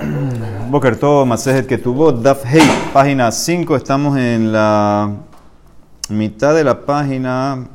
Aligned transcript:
Boker 0.70 0.96
todo, 0.96 1.26
Masejet 1.26 1.66
que 1.66 1.78
tuvo, 1.78 2.12
Daf 2.12 2.44
Hey, 2.46 2.62
página 2.92 3.30
5, 3.30 3.76
estamos 3.76 4.16
en 4.18 4.52
la 4.52 5.10
mitad 6.08 6.54
de 6.54 6.64
la 6.64 6.80
página 6.86 7.66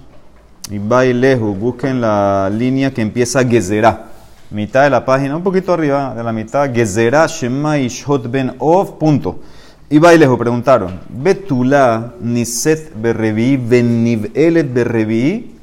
y 0.69 1.13
lejos, 1.13 1.57
busquen 1.57 2.01
la 2.01 2.49
línea 2.51 2.91
que 2.91 3.01
empieza 3.01 3.45
Gezerá, 3.45 4.05
mitad 4.49 4.83
de 4.83 4.89
la 4.89 5.05
página, 5.05 5.35
un 5.35 5.43
poquito 5.43 5.73
arriba 5.73 6.15
de 6.15 6.23
la 6.23 6.31
mitad, 6.31 6.73
Gezerá, 6.73 7.27
Shema 7.27 7.77
y 7.77 7.87
Shot 7.89 8.29
Ben 8.29 8.55
Of, 8.59 8.93
punto. 8.93 9.39
Y 9.87 9.99
lejos, 9.99 10.39
preguntaron, 10.39 10.99
Betula, 11.09 12.13
Niset 12.19 12.91
Berrevi, 12.99 13.57
Benivelet 13.57 14.73
Berrevi, 14.73 15.55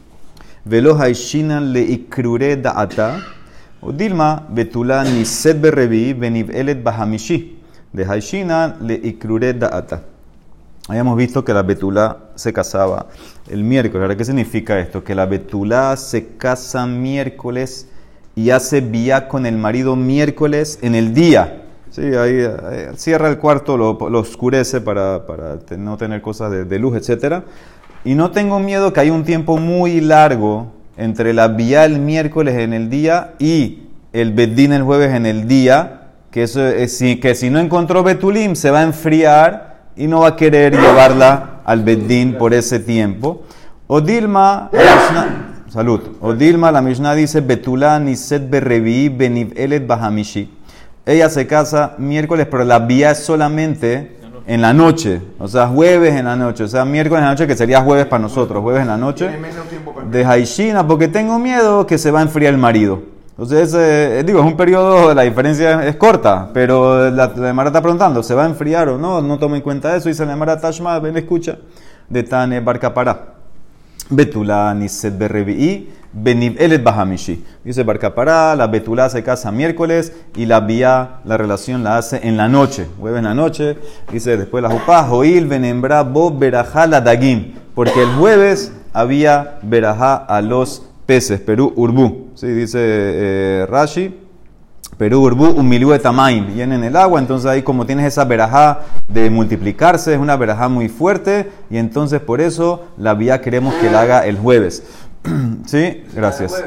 Velo 0.64 0.96
Haishina 0.96 1.60
le 1.60 1.80
Ikrure 1.80 2.56
Da'ata, 2.56 3.20
o 3.82 3.92
Dilma, 3.92 4.46
Betula 4.48 5.02
Niset 5.04 5.60
Berrevi, 5.60 6.14
Bahamishi, 6.74 7.58
de 7.92 8.04
Haishina 8.04 8.76
le 8.80 8.94
Ikrure 8.94 9.52
Da'ata. 9.52 10.02
Habíamos 10.88 11.16
visto 11.16 11.44
que 11.44 11.52
la 11.52 11.62
betula 11.62 12.18
se 12.34 12.52
casaba 12.52 13.06
el 13.48 13.62
miércoles. 13.62 14.02
Ahora, 14.02 14.16
¿qué 14.16 14.24
significa 14.24 14.80
esto? 14.80 15.04
Que 15.04 15.14
la 15.14 15.26
betula 15.26 15.96
se 15.96 16.36
casa 16.36 16.86
miércoles 16.86 17.88
y 18.34 18.50
hace 18.50 18.80
vía 18.80 19.28
con 19.28 19.46
el 19.46 19.56
marido 19.58 19.94
miércoles 19.94 20.78
en 20.82 20.94
el 20.94 21.14
día. 21.14 21.62
Sí, 21.90 22.02
ahí, 22.02 22.40
ahí 22.40 22.96
cierra 22.96 23.28
el 23.28 23.38
cuarto, 23.38 23.76
lo, 23.76 23.90
oscurece 24.18 24.80
para, 24.80 25.22
no 25.76 25.96
tener 25.96 26.22
cosas 26.22 26.50
de, 26.50 26.64
de, 26.64 26.78
luz, 26.78 26.96
etc. 26.96 27.42
Y 28.04 28.14
no 28.14 28.30
tengo 28.30 28.58
miedo 28.58 28.92
que 28.92 29.00
haya 29.00 29.12
un 29.12 29.24
tiempo 29.24 29.58
muy 29.58 30.00
largo 30.00 30.72
entre 30.96 31.32
la 31.32 31.48
vía 31.48 31.84
el 31.84 31.98
miércoles 31.98 32.58
en 32.58 32.72
el 32.72 32.90
día 32.90 33.34
y 33.38 33.84
el 34.12 34.32
bedín 34.32 34.72
el 34.72 34.82
jueves 34.82 35.14
en 35.14 35.26
el 35.26 35.48
día, 35.48 36.08
que, 36.30 36.42
eso 36.42 36.66
es, 36.66 36.98
que 36.98 37.34
si 37.34 37.50
no 37.50 37.58
encontró 37.58 38.02
betulim 38.02 38.54
se 38.54 38.70
va 38.70 38.80
a 38.80 38.84
enfriar 38.84 39.72
y 39.96 40.06
no 40.06 40.20
va 40.20 40.28
a 40.28 40.36
querer 40.36 40.74
llevarla 40.74 41.60
al 41.64 41.82
Beddin 41.82 42.38
por 42.38 42.54
ese 42.54 42.78
tiempo. 42.80 43.42
O 43.86 44.00
Dilma, 44.00 44.70
salud. 45.68 46.00
O 46.20 46.34
Dilma, 46.34 46.72
la 46.72 46.80
Mishnah 46.80 47.14
dice, 47.14 47.40
Betula 47.40 47.98
niset 47.98 48.48
berrevi 48.48 49.08
beniv 49.08 49.52
elet 49.56 49.86
bahamishi. 49.86 50.50
Ella 51.04 51.28
se 51.28 51.46
casa 51.46 51.94
miércoles, 51.98 52.46
pero 52.50 52.64
la 52.64 52.78
vía 52.78 53.10
es 53.10 53.18
solamente 53.18 54.18
en 54.46 54.62
la 54.62 54.72
noche. 54.72 55.20
O 55.38 55.48
sea, 55.48 55.68
jueves 55.68 56.14
en 56.14 56.24
la 56.24 56.36
noche. 56.36 56.64
O 56.64 56.68
sea, 56.68 56.84
miércoles 56.84 57.20
en 57.20 57.24
la 57.26 57.30
noche, 57.32 57.46
que 57.46 57.56
sería 57.56 57.80
jueves 57.82 58.06
para 58.06 58.22
nosotros. 58.22 58.62
Jueves 58.62 58.82
en 58.82 58.88
la 58.88 58.96
noche. 58.96 59.30
De 60.10 60.24
Haishina, 60.24 60.86
porque 60.86 61.08
tengo 61.08 61.38
miedo 61.38 61.86
que 61.86 61.98
se 61.98 62.10
va 62.10 62.20
a 62.20 62.22
enfriar 62.22 62.52
el 62.54 62.58
marido. 62.58 63.02
Entonces, 63.30 63.74
eh, 63.74 64.22
digo, 64.26 64.40
es 64.40 64.46
un 64.46 64.56
periodo, 64.56 65.14
la 65.14 65.22
diferencia 65.22 65.86
es 65.86 65.96
corta, 65.96 66.50
pero 66.52 67.10
la, 67.10 67.32
la 67.34 67.48
Emara 67.48 67.70
está 67.70 67.80
preguntando, 67.80 68.22
¿se 68.22 68.34
va 68.34 68.44
a 68.44 68.46
enfriar 68.46 68.90
o 68.90 68.98
no? 68.98 69.22
No 69.22 69.38
toma 69.38 69.56
en 69.56 69.62
cuenta 69.62 69.96
eso. 69.96 70.08
Dice 70.08 70.26
la 70.26 70.34
Emara 70.34 70.60
Tashma, 70.60 70.98
ven, 70.98 71.16
escucha, 71.16 71.58
de 72.08 72.22
Tane 72.22 72.60
Barcapará. 72.60 73.32
Betula 74.10 74.74
Niset 74.74 75.16
Berrevi'i, 75.16 75.88
Beniv 76.12 76.56
Elet 76.60 76.82
Bahamishi. 76.82 77.44
Dice 77.64 77.82
Barcapará, 77.82 78.54
la 78.54 78.66
Betula 78.66 79.08
se 79.08 79.22
casa 79.22 79.50
miércoles 79.50 80.12
y 80.36 80.46
la 80.46 80.60
vía, 80.60 81.20
la 81.24 81.36
relación 81.36 81.82
la 81.82 81.96
hace 81.96 82.20
en 82.26 82.36
la 82.36 82.48
noche, 82.48 82.86
jueves 83.00 83.18
en 83.18 83.24
la 83.24 83.34
noche. 83.34 83.78
Dice 84.12 84.36
después 84.36 84.62
la 84.62 84.70
Jupá, 84.70 85.04
Joil 85.04 85.46
Benembra 85.46 86.02
Bo 86.02 86.30
Berajá 86.30 86.86
la 86.86 87.00
Dagim, 87.00 87.54
porque 87.74 88.02
el 88.02 88.10
jueves 88.10 88.72
había 88.92 89.58
Berajá 89.62 90.16
a 90.16 90.42
los 90.42 90.84
peces, 91.06 91.40
Perú 91.40 91.72
Urbú. 91.76 92.28
Sí, 92.34 92.46
dice 92.48 92.78
eh, 92.80 93.66
Rashi, 93.68 94.14
Perú 94.98 95.22
Urbú, 95.22 95.46
un 95.46 95.68
milú 95.68 95.90
de 95.90 95.98
tamaim, 95.98 96.54
viene 96.54 96.74
en 96.74 96.84
el 96.84 96.96
agua, 96.96 97.18
entonces 97.18 97.50
ahí 97.50 97.62
como 97.62 97.86
tienes 97.86 98.06
esa 98.06 98.24
verajá 98.24 98.80
de 99.08 99.30
multiplicarse, 99.30 100.14
es 100.14 100.20
una 100.20 100.36
verajá 100.36 100.68
muy 100.68 100.88
fuerte, 100.88 101.50
y 101.70 101.78
entonces 101.78 102.20
por 102.20 102.40
eso 102.40 102.84
la 102.98 103.14
vía 103.14 103.40
queremos 103.40 103.74
que 103.74 103.90
la 103.90 104.02
haga 104.02 104.26
el 104.26 104.36
jueves. 104.36 104.84
¿Sí? 105.66 106.04
Gracias. 106.14 106.62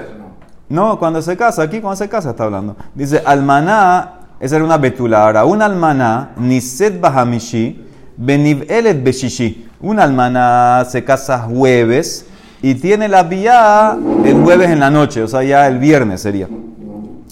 No, 0.68 0.98
cuando 0.98 1.22
se 1.22 1.38
casa, 1.38 1.62
aquí 1.64 1.80
cuando 1.82 1.98
se 1.98 2.10
casa 2.10 2.32
está 2.32 2.46
hablando. 2.46 2.76
Dice, 2.94 3.22
almaná, 3.26 4.20
esa 4.40 4.56
era 4.56 4.66
una 4.66 4.78
betula, 4.78 5.24
ahora, 5.24 5.46
un 5.46 5.62
almaná, 5.62 6.32
niset 6.38 7.00
bahamishi, 7.00 7.86
beniv 8.18 8.66
elet 8.70 9.04
beshishi. 9.04 9.68
Un 9.80 10.00
almaná 10.00 10.86
se 10.90 11.04
casa 11.04 11.40
jueves, 11.40 12.26
y 12.66 12.74
tiene 12.74 13.08
la 13.08 13.22
vía 13.22 13.96
el 14.24 14.42
jueves 14.42 14.72
en 14.72 14.80
la 14.80 14.90
noche, 14.90 15.22
o 15.22 15.28
sea, 15.28 15.44
ya 15.44 15.68
el 15.68 15.78
viernes 15.78 16.22
sería. 16.22 16.48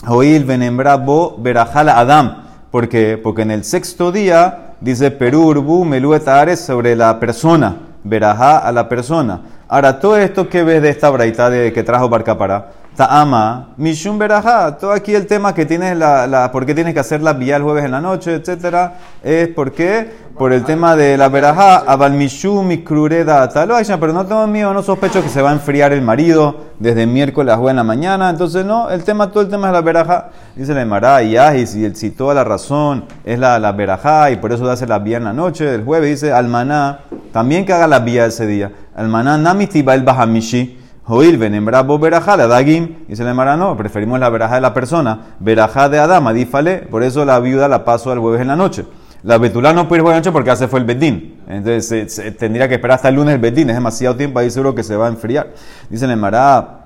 Oil 0.07 0.43
venembra 0.45 0.95
bo 0.97 1.37
berajala 1.39 1.97
adam. 1.97 2.43
¿Por 2.69 2.87
qué? 2.87 3.17
Porque 3.17 3.41
en 3.41 3.49
el 3.49 3.63
sexto 3.63 4.11
día 4.11 4.75
dice 4.79 5.09
Perú 5.09 5.47
urbu 5.47 5.85
meluetares 5.85 6.59
sobre 6.59 6.95
la 6.95 7.19
persona, 7.19 7.77
verajá 8.03 8.59
a 8.59 8.71
la 8.71 8.87
persona. 8.87 9.41
Ahora, 9.67 9.99
todo 9.99 10.17
esto 10.17 10.49
que 10.49 10.63
ves 10.63 10.81
de 10.81 10.89
esta 10.89 11.09
braita 11.09 11.49
de 11.49 11.71
que 11.73 11.83
trajo 11.83 12.09
Barcapará, 12.09 12.71
Ta'ama, 12.95 13.69
Mishum 13.77 14.19
Berajá, 14.19 14.77
todo 14.77 14.91
aquí 14.91 15.15
el 15.15 15.25
tema 15.25 15.55
que 15.55 15.65
tienes, 15.65 15.97
la, 15.97 16.27
la, 16.27 16.51
por 16.51 16.63
qué 16.63 16.75
tienes 16.75 16.93
que 16.93 16.99
hacer 16.99 17.23
la 17.23 17.33
vía 17.33 17.55
el 17.55 17.63
jueves 17.63 17.83
en 17.85 17.91
la 17.91 17.99
noche, 17.99 18.35
etcétera, 18.35 18.99
es 19.23 19.47
porque 19.47 20.11
por 20.37 20.53
el 20.53 20.63
tema 20.63 20.95
de 20.95 21.17
la 21.17 21.27
Berajá, 21.29 21.77
Abal 21.87 22.13
Mishum 22.13 22.67
Mikrureda 22.67 23.49
Talo 23.49 23.77
pero 23.99 24.13
no 24.13 24.25
tengo 24.27 24.45
miedo, 24.45 24.73
no 24.73 24.83
sospecho 24.83 25.23
que 25.23 25.29
se 25.29 25.41
va 25.41 25.49
a 25.49 25.53
enfriar 25.53 25.91
el 25.91 26.03
marido 26.03 26.55
desde 26.77 27.07
miércoles 27.07 27.53
a 27.53 27.57
jueves 27.57 27.71
en 27.71 27.77
la 27.77 27.83
mañana, 27.83 28.29
entonces 28.29 28.63
no, 28.63 28.91
el 28.91 29.03
tema, 29.03 29.31
todo 29.31 29.41
el 29.41 29.49
tema 29.49 29.67
es 29.67 29.73
la 29.73 29.81
Berajá, 29.81 30.29
dice 30.55 30.75
la 30.75 30.81
Emara, 30.83 31.23
y 31.23 31.35
y 31.35 31.65
si, 31.65 31.95
si 31.95 32.11
toda 32.11 32.35
la 32.35 32.43
razón 32.43 33.05
es 33.25 33.39
la, 33.39 33.57
la 33.57 33.71
Berajá 33.71 34.29
y 34.29 34.35
por 34.35 34.53
eso 34.53 34.69
hace 34.69 34.85
la 34.85 34.99
vía 34.99 35.17
en 35.17 35.23
la 35.23 35.33
noche, 35.33 35.65
del 35.65 35.83
jueves, 35.83 36.21
dice 36.21 36.31
Almaná, 36.31 36.99
también 37.31 37.65
que 37.65 37.73
haga 37.73 37.87
la 37.87 37.99
vía 37.99 38.27
ese 38.27 38.45
día, 38.45 38.71
Almaná 38.95 39.39
Namitiba 39.39 39.95
el 39.95 40.03
Bahamishi. 40.03 40.82
Joil 41.05 41.37
venembra 41.37 41.83
bo 41.83 41.99
verajá 41.99 42.37
la 42.37 42.47
dagim. 42.47 43.05
Y 43.09 43.15
se 43.15 43.23
le 43.23 43.33
mara 43.33 43.57
no, 43.57 43.75
preferimos 43.75 44.19
la 44.19 44.29
verajá 44.29 44.55
de 44.55 44.61
la 44.61 44.73
persona. 44.73 45.35
Verajá 45.39 45.89
de 45.89 45.99
Adama, 45.99 46.33
dífale. 46.33 46.77
Por 46.77 47.03
eso 47.03 47.25
la 47.25 47.39
viuda 47.39 47.67
la 47.67 47.83
paso 47.83 48.11
al 48.11 48.19
jueves 48.19 48.41
en 48.41 48.47
la 48.47 48.55
noche. 48.55 48.85
La 49.23 49.37
betulá 49.37 49.71
no 49.73 49.87
puede 49.87 50.01
ir 50.01 50.05
en 50.05 50.11
la 50.11 50.17
noche 50.17 50.31
porque 50.31 50.51
hace 50.51 50.67
fue 50.67 50.79
el 50.79 50.85
bedín. 50.85 51.41
Entonces 51.47 52.13
se, 52.13 52.31
tendría 52.31 52.67
que 52.67 52.75
esperar 52.75 52.95
hasta 52.95 53.09
el 53.09 53.15
lunes 53.15 53.35
el 53.35 53.41
bedín. 53.41 53.69
Es 53.69 53.75
demasiado 53.75 54.15
tiempo, 54.15 54.39
ahí 54.39 54.49
seguro 54.49 54.75
que 54.75 54.83
se 54.83 54.95
va 54.95 55.07
a 55.07 55.09
enfriar. 55.09 55.53
Dice 55.89 56.07
le 56.07 56.15
mara. 56.15 56.79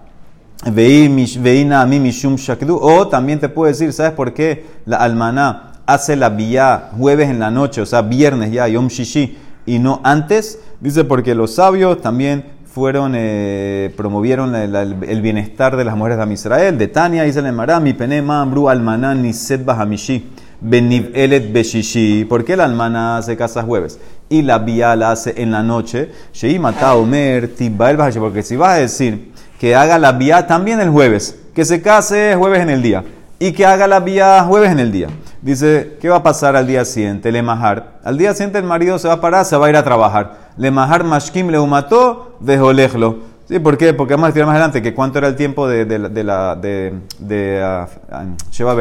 Veina 0.71 1.85
mi 1.85 1.99
mishum 1.99 2.35
shakdu. 2.35 2.75
O 2.75 3.07
también 3.07 3.39
te 3.39 3.49
puedo 3.49 3.67
decir, 3.67 3.93
¿sabes 3.93 4.13
por 4.13 4.33
qué 4.33 4.65
la 4.85 4.97
almaná 4.97 5.73
hace 5.85 6.15
la 6.15 6.29
vía 6.29 6.89
jueves 6.97 7.29
en 7.29 7.39
la 7.39 7.51
noche? 7.51 7.81
O 7.81 7.85
sea, 7.85 8.01
viernes 8.01 8.51
ya, 8.51 8.67
yom 8.67 8.87
shishi. 8.87 9.37
Y 9.67 9.77
no 9.77 10.01
antes. 10.03 10.59
Dice 10.79 11.03
porque 11.03 11.33
los 11.35 11.55
sabios 11.55 12.01
también 12.01 12.56
fueron, 12.77 13.13
eh, 13.15 13.91
promovieron 13.97 14.53
el, 14.53 14.75
el, 14.75 15.21
bienestar 15.23 15.75
de 15.75 15.83
las 15.83 15.95
mujeres 15.95 16.17
de 16.17 16.23
Amisrael. 16.23 16.77
De 16.77 16.87
Tania, 16.87 17.23
dice 17.23 17.39
el 17.39 17.47
Emara, 17.47 17.79
mi 17.79 17.93
pene 17.93 18.21
mambru 18.21 18.69
almaná 18.69 19.15
niset 19.15 19.65
bahamishi, 19.65 20.29
beniv 20.61 21.09
elet 21.15 21.51
beshishi. 21.51 22.23
¿Por 22.25 22.45
qué 22.45 22.55
la 22.55 22.65
almaná 22.65 23.19
se 23.23 23.35
casa 23.35 23.63
jueves? 23.63 23.99
Y 24.29 24.43
la 24.43 24.59
vía 24.59 24.95
la 24.95 25.09
hace 25.09 25.33
en 25.41 25.49
la 25.49 25.63
noche. 25.63 26.11
Shei 26.31 26.59
mata 26.59 26.93
omer 26.93 27.55
tibael 27.55 27.97
bahashi. 27.97 28.19
Porque 28.19 28.43
si 28.43 28.55
vas 28.55 28.77
a 28.77 28.81
decir 28.81 29.31
que 29.59 29.73
haga 29.73 29.97
la 29.97 30.11
vía 30.11 30.45
también 30.45 30.79
el 30.79 30.91
jueves, 30.91 31.35
que 31.55 31.65
se 31.65 31.81
case 31.81 32.35
jueves 32.37 32.61
en 32.61 32.69
el 32.69 32.83
día, 32.83 33.03
y 33.39 33.53
que 33.53 33.65
haga 33.65 33.87
la 33.87 34.01
vía 34.01 34.43
jueves 34.43 34.71
en 34.71 34.79
el 34.79 34.91
día. 34.91 35.07
Dice, 35.41 35.97
¿qué 36.01 36.09
va 36.09 36.17
a 36.17 36.23
pasar 36.23 36.55
al 36.55 36.65
día 36.65 36.83
siguiente? 36.83 37.31
Le 37.31 37.41
majar. 37.41 37.99
Al 38.03 38.17
día 38.17 38.33
siguiente 38.33 38.57
el 38.57 38.63
marido 38.63 38.97
se 38.97 39.07
va 39.07 39.15
a 39.15 39.21
parar, 39.21 39.45
se 39.45 39.55
va 39.55 39.67
a 39.67 39.69
ir 39.69 39.75
a 39.75 39.83
trabajar. 39.83 40.33
Le 40.57 40.71
majar 40.71 41.03
mashkim 41.03 41.49
le 41.49 41.59
mató, 41.59 42.37
dejolejlo. 42.39 43.17
¿Sí? 43.47 43.59
¿Por 43.59 43.77
qué? 43.77 43.93
Porque 43.93 44.13
vamos 44.13 44.25
a 44.25 44.27
decir 44.31 44.45
más 44.45 44.55
adelante 44.55 44.81
que 44.81 44.93
cuánto 44.93 45.19
era 45.19 45.27
el 45.27 45.35
tiempo 45.35 45.67
de, 45.67 45.85
de, 45.85 45.99
de 46.09 46.23
la 46.23 46.55
de, 46.55 46.93
de 47.19 47.85
uh, 48.11 48.51
Sheva 48.51 48.75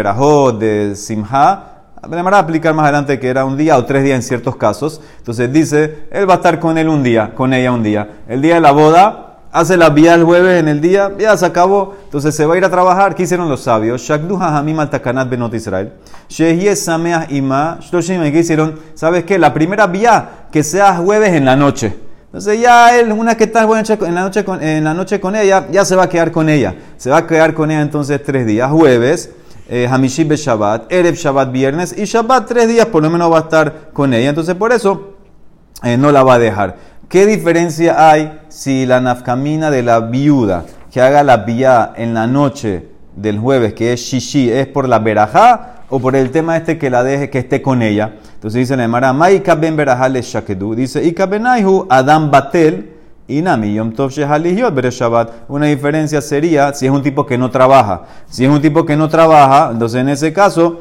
de 0.52 0.96
Simha. 0.96 1.62
Le 2.10 2.16
a 2.18 2.38
aplicar 2.38 2.74
más 2.74 2.84
adelante 2.84 3.20
que 3.20 3.28
era 3.28 3.44
un 3.44 3.56
día 3.56 3.76
o 3.76 3.84
tres 3.84 4.02
días 4.02 4.16
en 4.16 4.22
ciertos 4.22 4.56
casos. 4.56 5.00
Entonces 5.18 5.52
dice, 5.52 6.08
él 6.10 6.28
va 6.28 6.34
a 6.34 6.36
estar 6.36 6.58
con 6.58 6.78
él 6.78 6.88
un 6.88 7.02
día, 7.02 7.32
con 7.34 7.52
ella 7.52 7.70
un 7.70 7.82
día. 7.82 8.08
El 8.28 8.42
día 8.42 8.54
de 8.54 8.60
la 8.60 8.72
boda, 8.72 9.35
hace 9.56 9.78
la 9.78 9.88
vía 9.88 10.14
el 10.14 10.24
jueves 10.24 10.60
en 10.60 10.68
el 10.68 10.82
día, 10.82 11.12
ya 11.18 11.34
se 11.34 11.46
acabó, 11.46 11.94
entonces 12.04 12.34
se 12.34 12.44
va 12.44 12.54
a 12.54 12.58
ir 12.58 12.64
a 12.64 12.70
trabajar. 12.70 13.14
¿Qué 13.14 13.22
hicieron 13.22 13.48
los 13.48 13.62
sabios? 13.62 14.02
Shakduha 14.02 14.58
hamim 14.58 14.78
al 14.80 14.90
takanat 14.90 15.30
benot 15.30 15.54
Israel. 15.54 15.92
Sameah 16.28 17.26
ima. 17.30 17.78
¿Qué 17.90 18.38
hicieron? 18.38 18.78
¿Sabes 18.94 19.24
qué? 19.24 19.38
La 19.38 19.54
primera 19.54 19.86
vía, 19.86 20.46
que 20.52 20.62
sea 20.62 20.96
jueves 20.96 21.32
en 21.32 21.46
la 21.46 21.56
noche. 21.56 21.96
Entonces 22.26 22.60
ya 22.60 22.98
él, 22.98 23.10
una 23.12 23.34
que 23.34 23.44
está 23.44 23.62
en 23.62 24.14
la, 24.14 24.20
noche 24.20 24.44
con, 24.44 24.62
en 24.62 24.84
la 24.84 24.92
noche 24.92 25.20
con 25.20 25.34
ella, 25.34 25.66
ya 25.70 25.86
se 25.86 25.96
va 25.96 26.02
a 26.02 26.08
quedar 26.10 26.30
con 26.32 26.50
ella. 26.50 26.74
Se 26.98 27.08
va 27.08 27.18
a 27.18 27.26
quedar 27.26 27.54
con 27.54 27.70
ella 27.70 27.80
entonces 27.80 28.22
tres 28.22 28.46
días. 28.46 28.70
Jueves, 28.70 29.30
eh, 29.70 29.88
Hamishib 29.90 30.34
Shabbat, 30.34 30.92
Erev 30.92 31.14
Shabbat 31.14 31.50
viernes 31.50 31.94
y 31.96 32.04
Shabbat 32.04 32.46
tres 32.46 32.68
días 32.68 32.86
por 32.86 33.02
lo 33.02 33.08
menos 33.08 33.32
va 33.32 33.38
a 33.38 33.40
estar 33.40 33.88
con 33.94 34.12
ella. 34.12 34.28
Entonces 34.28 34.54
por 34.54 34.72
eso 34.72 35.14
eh, 35.82 35.96
no 35.96 36.12
la 36.12 36.22
va 36.22 36.34
a 36.34 36.38
dejar. 36.38 36.76
¿Qué 37.08 37.24
diferencia 37.24 38.10
hay 38.10 38.40
si 38.48 38.84
la 38.84 39.00
nafkamina 39.00 39.70
de 39.70 39.84
la 39.84 40.00
viuda 40.00 40.64
que 40.90 41.00
haga 41.00 41.22
la 41.22 41.36
vía 41.38 41.92
en 41.96 42.14
la 42.14 42.26
noche 42.26 42.88
del 43.14 43.38
jueves, 43.38 43.74
que 43.74 43.92
es 43.92 44.00
shishi, 44.00 44.50
es 44.50 44.66
por 44.66 44.88
la 44.88 44.98
berajá 44.98 45.84
o 45.88 46.00
por 46.00 46.16
el 46.16 46.32
tema 46.32 46.56
este 46.56 46.78
que 46.78 46.90
la 46.90 47.04
deje, 47.04 47.30
que 47.30 47.38
esté 47.38 47.62
con 47.62 47.80
ella. 47.80 48.14
Entonces 48.34 48.58
dice 48.58 48.76
la 48.76 48.82
Emara, 48.82 49.12
Maika 49.12 49.54
ben 49.54 49.76
berahale 49.76 50.20
shakedu. 50.20 50.74
Dice, 50.74 51.04
Ika 51.04 51.26
benaihu 51.26 51.86
adam 51.88 52.28
batel 52.28 52.90
inami 53.28 53.74
yom 53.74 53.92
tov 53.92 54.10
Shabbat. 54.10 55.30
Una 55.48 55.66
diferencia 55.66 56.20
sería 56.20 56.74
si 56.74 56.86
es 56.86 56.92
un 56.92 57.04
tipo 57.04 57.24
que 57.24 57.38
no 57.38 57.52
trabaja. 57.52 58.02
Si 58.28 58.44
es 58.44 58.50
un 58.50 58.60
tipo 58.60 58.84
que 58.84 58.96
no 58.96 59.08
trabaja, 59.08 59.70
entonces 59.70 60.00
en 60.00 60.08
ese 60.08 60.32
caso 60.32 60.80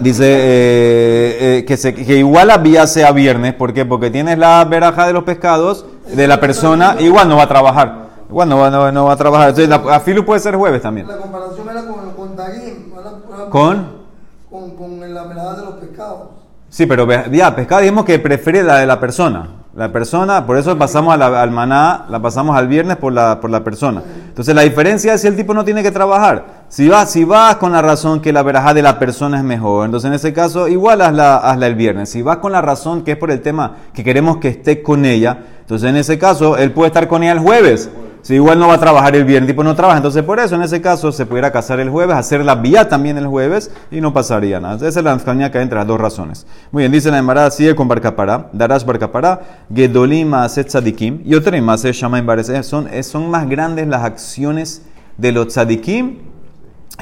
dice 0.00 0.24
eh, 0.26 1.58
eh, 1.58 1.64
que, 1.66 1.76
se, 1.76 1.94
que, 1.94 2.18
igual 2.18 2.48
la 2.48 2.58
vía 2.58 2.86
sea 2.86 3.12
viernes. 3.12 3.54
¿Por 3.54 3.72
qué? 3.72 3.84
Porque 3.84 4.10
tienes 4.10 4.38
la 4.38 4.64
veraja 4.64 5.06
de 5.06 5.12
los 5.12 5.24
pescados 5.24 5.86
de 6.06 6.26
la 6.26 6.40
persona, 6.40 6.96
igual 7.00 7.28
no 7.28 7.36
va 7.36 7.44
a 7.44 7.48
trabajar. 7.48 8.02
Igual 8.28 8.48
no 8.48 8.58
va, 8.58 8.92
no, 8.92 9.04
va 9.04 9.12
a 9.12 9.16
trabajar. 9.16 9.50
Entonces, 9.50 9.68
la, 9.68 10.00
filu 10.00 10.24
puede 10.24 10.40
ser 10.40 10.56
jueves 10.56 10.80
también. 10.80 11.06
La 11.06 11.18
comparación 11.18 11.68
era 11.68 11.82
con, 11.82 12.10
con. 12.12 13.50
¿Con? 13.50 14.02
Con, 14.50 14.70
con 14.76 15.14
la 15.14 15.24
veraja 15.24 15.54
de 15.54 15.64
los 15.64 15.74
pescados. 15.74 16.28
Sí, 16.70 16.86
pero 16.86 17.06
ya, 17.30 17.54
pescado 17.54 17.82
dijimos 17.82 18.06
que 18.06 18.18
prefiere 18.18 18.62
la 18.62 18.78
de 18.78 18.86
la 18.86 18.98
persona. 18.98 19.61
La 19.74 19.90
persona, 19.90 20.44
por 20.44 20.58
eso 20.58 20.76
pasamos 20.76 21.18
al 21.18 21.50
maná, 21.50 22.04
la 22.10 22.20
pasamos 22.20 22.54
al 22.54 22.68
viernes 22.68 22.98
por 22.98 23.10
la, 23.10 23.40
por 23.40 23.48
la 23.48 23.64
persona. 23.64 24.02
Entonces 24.28 24.54
la 24.54 24.62
diferencia 24.62 25.14
es 25.14 25.22
si 25.22 25.28
el 25.28 25.34
tipo 25.34 25.54
no 25.54 25.64
tiene 25.64 25.82
que 25.82 25.90
trabajar. 25.90 26.44
Si 26.68 26.88
vas, 26.88 27.10
si 27.10 27.24
vas 27.24 27.56
con 27.56 27.72
la 27.72 27.80
razón 27.80 28.20
que 28.20 28.34
la 28.34 28.42
verajá 28.42 28.74
de 28.74 28.82
la 28.82 28.98
persona 28.98 29.38
es 29.38 29.44
mejor, 29.44 29.86
entonces 29.86 30.08
en 30.08 30.14
ese 30.14 30.34
caso 30.34 30.68
igual 30.68 31.00
hazla, 31.00 31.38
hazla 31.38 31.66
el 31.66 31.74
viernes. 31.74 32.10
Si 32.10 32.20
vas 32.20 32.36
con 32.36 32.52
la 32.52 32.60
razón 32.60 33.02
que 33.02 33.12
es 33.12 33.16
por 33.16 33.30
el 33.30 33.40
tema 33.40 33.76
que 33.94 34.04
queremos 34.04 34.36
que 34.36 34.48
esté 34.48 34.82
con 34.82 35.06
ella, 35.06 35.38
entonces 35.60 35.88
en 35.88 35.96
ese 35.96 36.18
caso 36.18 36.58
él 36.58 36.72
puede 36.72 36.88
estar 36.88 37.08
con 37.08 37.22
ella 37.22 37.32
el 37.32 37.38
jueves. 37.38 37.88
Si 38.22 38.34
igual 38.34 38.56
no 38.60 38.68
va 38.68 38.74
a 38.74 38.78
trabajar 38.78 39.16
el 39.16 39.24
viernes, 39.24 39.48
tipo 39.48 39.64
no 39.64 39.74
trabaja, 39.74 39.96
entonces 39.96 40.22
por 40.22 40.38
eso 40.38 40.54
en 40.54 40.62
ese 40.62 40.80
caso 40.80 41.10
se 41.10 41.26
pudiera 41.26 41.50
casar 41.50 41.80
el 41.80 41.90
jueves, 41.90 42.16
hacer 42.16 42.44
la 42.44 42.54
vía 42.54 42.88
también 42.88 43.18
el 43.18 43.26
jueves 43.26 43.72
y 43.90 44.00
no 44.00 44.12
pasaría 44.12 44.60
nada. 44.60 44.76
Esa 44.76 45.00
es 45.00 45.04
la 45.04 45.12
diferencia 45.12 45.50
que 45.50 45.58
hay 45.58 45.64
entre 45.64 45.76
las 45.76 45.88
dos 45.88 46.00
razones. 46.00 46.46
Muy 46.70 46.82
bien, 46.82 46.92
dice 46.92 47.10
la 47.10 47.18
Emara, 47.18 47.50
sigue 47.50 47.74
con 47.74 47.88
Barcapará, 47.88 48.48
Darash 48.52 48.84
Barcapará, 48.84 49.40
Gedolim 49.74 50.28
Maaset 50.28 50.68
Tzadikim 50.68 51.22
y 51.24 51.34
otra 51.34 51.60
Maaset 51.60 51.94
Shamaim 51.94 52.24
Bares. 52.24 52.52
Son, 52.64 52.88
son 53.02 53.28
más 53.28 53.48
grandes 53.48 53.88
las 53.88 54.04
acciones 54.04 54.82
de 55.18 55.32
los 55.32 55.48
Tzadikim 55.48 56.18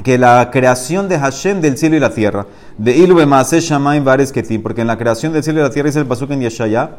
que 0.03 0.17
la 0.17 0.49
creación 0.51 1.07
de 1.07 1.19
Hashem 1.19 1.61
del 1.61 1.77
cielo 1.77 1.97
y 1.97 2.01
la 2.01 2.15
tierra. 2.15 2.47
De 2.79 2.97
Ilube 2.97 3.27
Maaset 3.27 3.61
Shamaim 3.61 4.03
Bares 4.03 4.33
Ketim, 4.33 4.63
porque 4.63 4.81
en 4.81 4.87
la 4.87 4.97
creación 4.97 5.35
del 5.35 5.43
cielo 5.43 5.61
y 5.61 5.65
la 5.65 5.71
tierra 5.71 5.89
dice 5.89 5.99
el 5.99 6.07
pasuk 6.07 6.31
en 6.31 6.41
Yeshaya, 6.41 6.93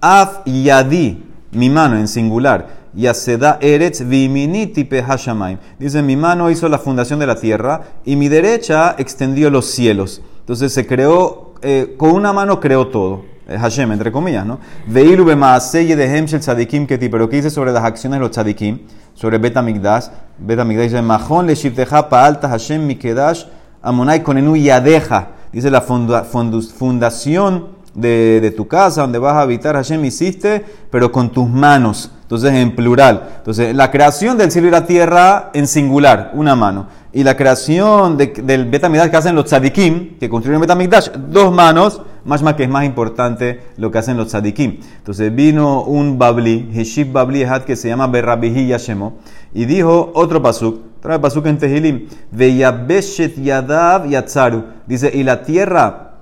Af 0.00 0.44
Yadi, 0.46 1.24
mi 1.52 1.70
mano 1.70 1.96
en 1.96 2.08
singular 2.08 2.77
Yaseda 2.94 3.58
Eretz 3.60 4.02
Viminiti 4.02 4.88
Hashamayim. 4.88 5.58
Dice, 5.78 6.02
mi 6.02 6.16
mano 6.16 6.50
hizo 6.50 6.68
la 6.68 6.78
fundación 6.78 7.18
de 7.18 7.26
la 7.26 7.36
tierra 7.36 7.82
y 8.04 8.16
mi 8.16 8.28
derecha 8.28 8.94
extendió 8.98 9.50
los 9.50 9.66
cielos. 9.66 10.22
Entonces 10.40 10.72
se 10.72 10.86
creó, 10.86 11.54
eh, 11.62 11.94
con 11.98 12.12
una 12.12 12.32
mano 12.32 12.60
creó 12.60 12.88
todo. 12.88 13.24
Hashem, 13.48 13.92
entre 13.92 14.12
comillas, 14.12 14.44
¿no? 14.44 14.58
Veilu 14.86 15.24
bemaaseye 15.24 15.96
de 15.96 16.04
Hemshel 16.04 16.40
Tzadikim 16.40 16.86
Keti. 16.86 17.08
Pero 17.08 17.28
¿qué 17.30 17.36
dice 17.36 17.50
sobre 17.50 17.72
las 17.72 17.82
acciones 17.82 18.18
de 18.18 18.20
los 18.20 18.30
Tzadikim? 18.30 18.80
Sobre 19.14 19.38
Betamigdash. 19.38 20.08
Betamigdash 20.38 20.90
dice, 20.90 21.00
Mahon 21.02 21.46
le 21.46 21.54
shifteja 21.54 22.08
pa'alta 22.08 22.48
Hashem 22.48 22.86
mikedash 22.86 23.46
amonai 23.82 24.22
konenu 24.22 24.54
yadeja. 24.56 25.28
Dice 25.52 25.70
la 25.70 25.80
fundación 25.80 27.68
de, 27.94 28.40
de, 28.42 28.50
tu 28.50 28.68
casa, 28.68 29.00
donde 29.00 29.18
vas 29.18 29.34
a 29.34 29.40
habitar, 29.40 29.74
Hashem 29.76 30.04
hiciste, 30.04 30.64
pero 30.90 31.10
con 31.10 31.30
tus 31.30 31.48
manos. 31.48 32.12
Entonces, 32.28 32.52
en 32.52 32.76
plural. 32.76 33.22
Entonces, 33.38 33.74
la 33.74 33.90
creación 33.90 34.36
del 34.36 34.50
cielo 34.50 34.68
y 34.68 34.70
la 34.70 34.84
tierra 34.84 35.48
en 35.54 35.66
singular, 35.66 36.30
una 36.34 36.54
mano. 36.54 36.86
Y 37.10 37.24
la 37.24 37.38
creación 37.38 38.18
de, 38.18 38.26
del 38.26 38.66
Betamigdash 38.66 39.08
que 39.10 39.16
hacen 39.16 39.34
los 39.34 39.46
tzadikim, 39.46 40.18
que 40.18 40.28
construyen 40.28 40.60
Betamigdash, 40.60 41.08
dos 41.30 41.50
manos, 41.50 42.02
más 42.26 42.42
más 42.42 42.52
que 42.52 42.64
es 42.64 42.68
más 42.68 42.84
importante 42.84 43.62
lo 43.78 43.90
que 43.90 43.96
hacen 43.96 44.18
los 44.18 44.28
tzadikim. 44.28 44.80
Entonces, 44.98 45.34
vino 45.34 45.84
un 45.84 46.18
Babli, 46.18 46.70
Heshib 46.74 47.12
Babli 47.12 47.40
Ehad, 47.40 47.62
que 47.62 47.76
se 47.76 47.88
llama 47.88 48.08
Berrabihi 48.08 48.66
Yashemo, 48.66 49.14
y 49.54 49.64
dijo 49.64 50.12
otro 50.14 50.42
pasuk, 50.42 50.82
trae 51.00 51.18
pasuk 51.18 51.46
en 51.46 51.56
Tehilim, 51.56 52.08
Veyabeshet 52.30 53.42
Yadav 53.42 54.06
Yatzaru. 54.06 54.64
Dice, 54.86 55.10
y 55.14 55.22
la 55.22 55.42
tierra, 55.42 56.16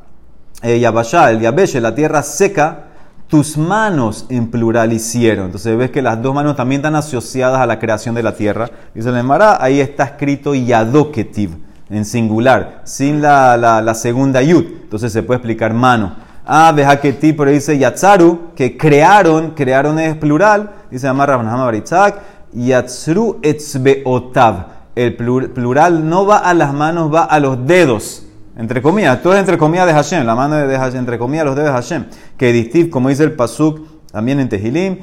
eh, 0.63 0.77
el 0.77 1.41
Yabeshe, 1.41 1.81
la 1.81 1.97
tierra 1.97 2.23
seca, 2.23 2.85
tus 3.29 3.57
manos 3.57 4.27
en 4.29 4.51
plural 4.51 4.93
hicieron. 4.93 5.47
Entonces 5.47 5.77
ves 5.77 5.91
que 5.91 6.03
las 6.03 6.23
dos 6.23 6.35
manos 6.35 6.57
también 6.57 6.81
están 6.81 6.95
asociadas 6.95 7.61
a 7.61 7.67
la 7.67 7.79
creación 7.79 8.15
de 8.15 8.23
la 8.23 8.35
tierra. 8.35 8.71
Dice 8.95 9.09
el 9.09 9.17
Emara, 9.17 9.63
ahí 9.63 9.81
está 9.81 10.05
escrito 10.05 10.55
yadoketiv, 10.55 11.57
en 11.91 12.05
singular, 12.05 12.83
sin 12.85 13.21
la, 13.21 13.57
la, 13.57 13.95
segunda 13.95 14.43
yud. 14.43 14.65
Entonces 14.83 15.13
se 15.13 15.23
puede 15.23 15.39
explicar 15.39 15.75
mano. 15.75 16.15
Ah, 16.47 16.73
ti, 17.21 17.33
pero 17.33 17.51
dice 17.51 17.77
yatzaru, 17.77 18.53
que 18.55 18.77
crearon, 18.77 19.51
crearon 19.51 19.99
es 19.99 20.17
plural. 20.17 20.71
Dice 20.91 21.09
Amar 21.09 21.29
Baritzak, 21.45 22.21
yatzru 22.53 23.41
etzbeotav. 23.43 24.77
El 24.95 25.17
plural 25.17 26.09
no 26.09 26.25
va 26.25 26.39
a 26.39 26.55
las 26.55 26.73
manos, 26.73 27.13
va 27.13 27.25
a 27.25 27.41
los 27.41 27.67
dedos. 27.67 28.26
Entre 28.57 28.81
comillas, 28.81 29.23
todo 29.23 29.35
es 29.35 29.41
entre 29.41 29.59
comillas 29.59 29.87
de 29.87 29.93
Hashem, 29.93 30.25
la 30.25 30.35
mano 30.35 30.57
de 30.57 30.77
Hashem, 30.79 31.01
entre 31.01 31.19
comillas 31.19 31.45
los 31.45 31.55
dedos 31.55 31.69
de 31.69 31.75
Hashem. 31.75 32.05
Que 32.39 32.53
distiv, 32.53 32.89
como 32.89 33.11
dice 33.11 33.25
el 33.25 33.33
Pasuk, 33.33 33.81
también 34.11 34.41
en 34.41 34.49
Tehilim, 34.49 34.99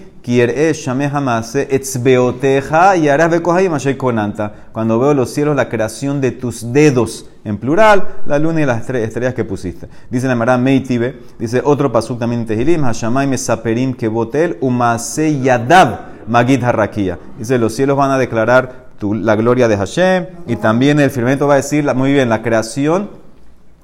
cuando 4.71 4.99
veo 4.99 5.13
los 5.13 5.29
cielos, 5.29 5.55
la 5.55 5.69
creación 5.69 6.21
de 6.21 6.31
tus 6.31 6.73
dedos, 6.73 7.29
en 7.43 7.57
plural, 7.57 8.07
la 8.25 8.39
luna 8.39 8.61
y 8.61 8.65
las 8.65 8.89
estrellas 8.89 9.33
que 9.35 9.43
pusiste. 9.43 9.87
Dice 10.09 10.27
la 10.27 10.35
Mara 10.35 10.57
Meitibe, 10.57 11.19
dice 11.37 11.61
otro 11.63 11.91
pasuk 11.91 12.17
también 12.17 12.41
en 12.41 12.47
Tehilim, 12.47 12.83
Hashamay 12.85 13.27
mesaperim 13.27 13.93
kebotel 13.93 14.57
umase 14.61 15.41
yadav 15.41 15.99
magid 16.27 16.63
harakia. 16.63 17.19
Dice, 17.37 17.59
los 17.59 17.75
cielos 17.75 17.97
van 17.97 18.09
a 18.11 18.17
declarar 18.17 18.87
la 19.01 19.35
gloria 19.35 19.67
de 19.67 19.75
Hashem 19.75 20.25
y 20.47 20.55
también 20.55 20.99
el 20.99 21.11
firmamento 21.11 21.45
va 21.45 21.55
a 21.55 21.57
decir, 21.57 21.83
muy 21.93 22.13
bien, 22.13 22.29
la 22.29 22.41
creación 22.41 23.09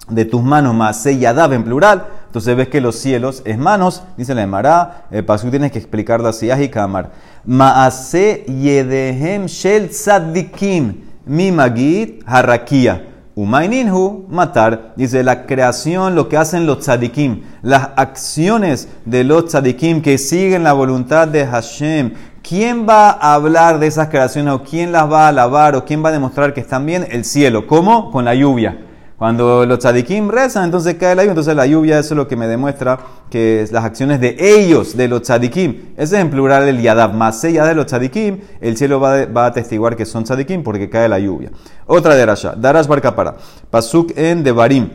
de 0.09 0.25
tus 0.25 0.43
manos, 0.43 0.75
Maase 0.75 1.17
Yadav 1.17 1.53
en 1.53 1.63
plural. 1.63 2.05
Entonces 2.27 2.55
ves 2.55 2.67
que 2.67 2.81
los 2.81 2.95
cielos 2.95 3.41
es 3.45 3.57
manos, 3.57 4.03
dice 4.15 4.35
la 4.35 4.43
Emara, 4.43 5.05
el 5.09 5.25
paso 5.25 5.49
tienes 5.49 5.71
que 5.71 5.79
explicarlo 5.79 6.27
así, 6.27 6.49
y 6.51 6.69
Kamar. 6.69 7.11
Maase 7.45 8.45
Yedehem 8.47 9.45
Shel 9.47 9.89
Tzadikim, 9.89 10.95
mi 11.25 11.51
Magid 11.51 12.21
Harakia. 12.25 13.05
Umaininhu 13.39 14.25
matar, 14.27 14.91
dice 14.97 15.23
la 15.23 15.45
creación, 15.45 16.13
lo 16.13 16.27
que 16.27 16.35
hacen 16.35 16.65
los 16.65 16.79
tzadikim, 16.79 17.43
las 17.61 17.91
acciones 17.95 18.89
de 19.05 19.23
los 19.23 19.45
tzadikim 19.45 20.01
que 20.01 20.17
siguen 20.17 20.65
la 20.65 20.73
voluntad 20.73 21.25
de 21.25 21.47
Hashem. 21.47 22.15
¿Quién 22.41 22.85
va 22.85 23.11
a 23.11 23.35
hablar 23.35 23.79
de 23.79 23.87
esas 23.87 24.09
creaciones 24.09 24.53
o 24.53 24.63
quién 24.63 24.91
las 24.91 25.09
va 25.09 25.25
a 25.25 25.27
alabar 25.29 25.77
o 25.77 25.85
quién 25.85 26.03
va 26.03 26.09
a 26.09 26.11
demostrar 26.11 26.53
que 26.53 26.59
están 26.59 26.85
bien? 26.85 27.07
El 27.09 27.23
cielo. 27.23 27.65
¿Cómo? 27.65 28.11
Con 28.11 28.25
la 28.25 28.35
lluvia. 28.35 28.77
Cuando 29.19 29.65
los 29.65 29.79
tzadikim 29.79 30.29
rezan, 30.29 30.63
entonces 30.63 30.95
cae 30.95 31.13
la 31.13 31.23
lluvia. 31.23 31.31
Entonces 31.31 31.53
la 31.53 31.67
lluvia, 31.67 31.99
eso 31.99 32.13
es 32.13 32.17
lo 32.17 32.29
que 32.29 32.37
me 32.37 32.47
demuestra 32.47 32.97
que 33.29 33.67
las 33.69 33.83
acciones 33.83 34.21
de 34.21 34.37
ellos, 34.39 34.95
de 34.95 35.09
los 35.09 35.23
tzadikim. 35.23 35.89
Ese 35.97 36.15
es 36.15 36.21
en 36.21 36.29
plural 36.29 36.69
el 36.69 36.81
yadav. 36.81 37.13
Más 37.13 37.43
allá 37.43 37.65
de 37.65 37.75
los 37.75 37.87
tzadikim, 37.87 38.39
el 38.61 38.77
cielo 38.77 39.01
va, 39.01 39.23
a 39.23 39.45
atestiguar 39.47 39.97
que 39.97 40.05
son 40.05 40.23
tzadikim 40.23 40.63
porque 40.63 40.89
cae 40.89 41.09
la 41.09 41.19
lluvia. 41.19 41.51
Otra 41.85 42.15
de 42.15 42.25
Rasha. 42.25 42.55
Darash 42.55 42.87
Barkapara. 42.87 43.35
Pasuk 43.69 44.13
en 44.15 44.41
Devarim. 44.41 44.89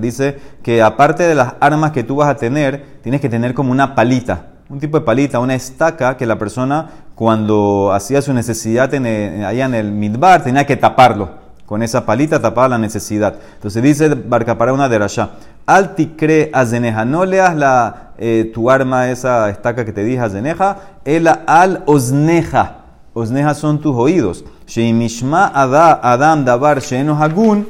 Dice 0.00 0.38
que 0.62 0.82
aparte 0.82 1.22
de 1.22 1.34
las 1.34 1.54
armas 1.58 1.92
que 1.92 2.04
tú 2.04 2.16
vas 2.16 2.28
a 2.28 2.36
tener, 2.36 2.84
tienes 3.02 3.22
que 3.22 3.30
tener 3.30 3.54
como 3.54 3.72
una 3.72 3.94
palita 3.94 4.48
un 4.68 4.80
tipo 4.80 4.98
de 4.98 5.04
palita, 5.04 5.38
una 5.38 5.54
estaca 5.54 6.16
que 6.16 6.26
la 6.26 6.38
persona 6.38 6.90
cuando 7.16 7.92
hacía 7.94 8.20
su 8.20 8.34
necesidad 8.34 8.92
en 8.92 9.42
allá 9.42 9.64
en 9.64 9.74
el 9.74 9.90
midbar 9.90 10.44
tenía 10.44 10.66
que 10.66 10.76
taparlo. 10.76 11.30
Con 11.64 11.82
esa 11.82 12.04
palita 12.04 12.40
tapaba 12.40 12.68
la 12.68 12.78
necesidad. 12.78 13.34
Entonces 13.54 13.82
dice 13.82 14.10
Barca 14.10 14.58
para 14.58 14.74
una 14.74 14.86
de 14.88 14.98
Rasha. 14.98 15.30
Alticre 15.64 16.50
azeneja. 16.52 17.06
No 17.06 17.24
leas 17.24 17.56
la, 17.56 18.10
eh, 18.18 18.52
tu 18.54 18.70
arma, 18.70 19.08
esa 19.10 19.48
estaca 19.48 19.86
que 19.86 19.94
te 19.94 20.04
dije 20.04 20.20
azeneja. 20.20 20.76
Ela 21.06 21.42
al 21.46 21.82
osneja. 21.86 22.84
Osneja 23.14 23.54
son 23.54 23.80
tus 23.80 23.96
oídos. 23.96 24.44
Sheimishma 24.66 25.50
adam 25.54 26.44
davar 26.44 26.80
sheeno 26.80 27.16
hagun. 27.20 27.66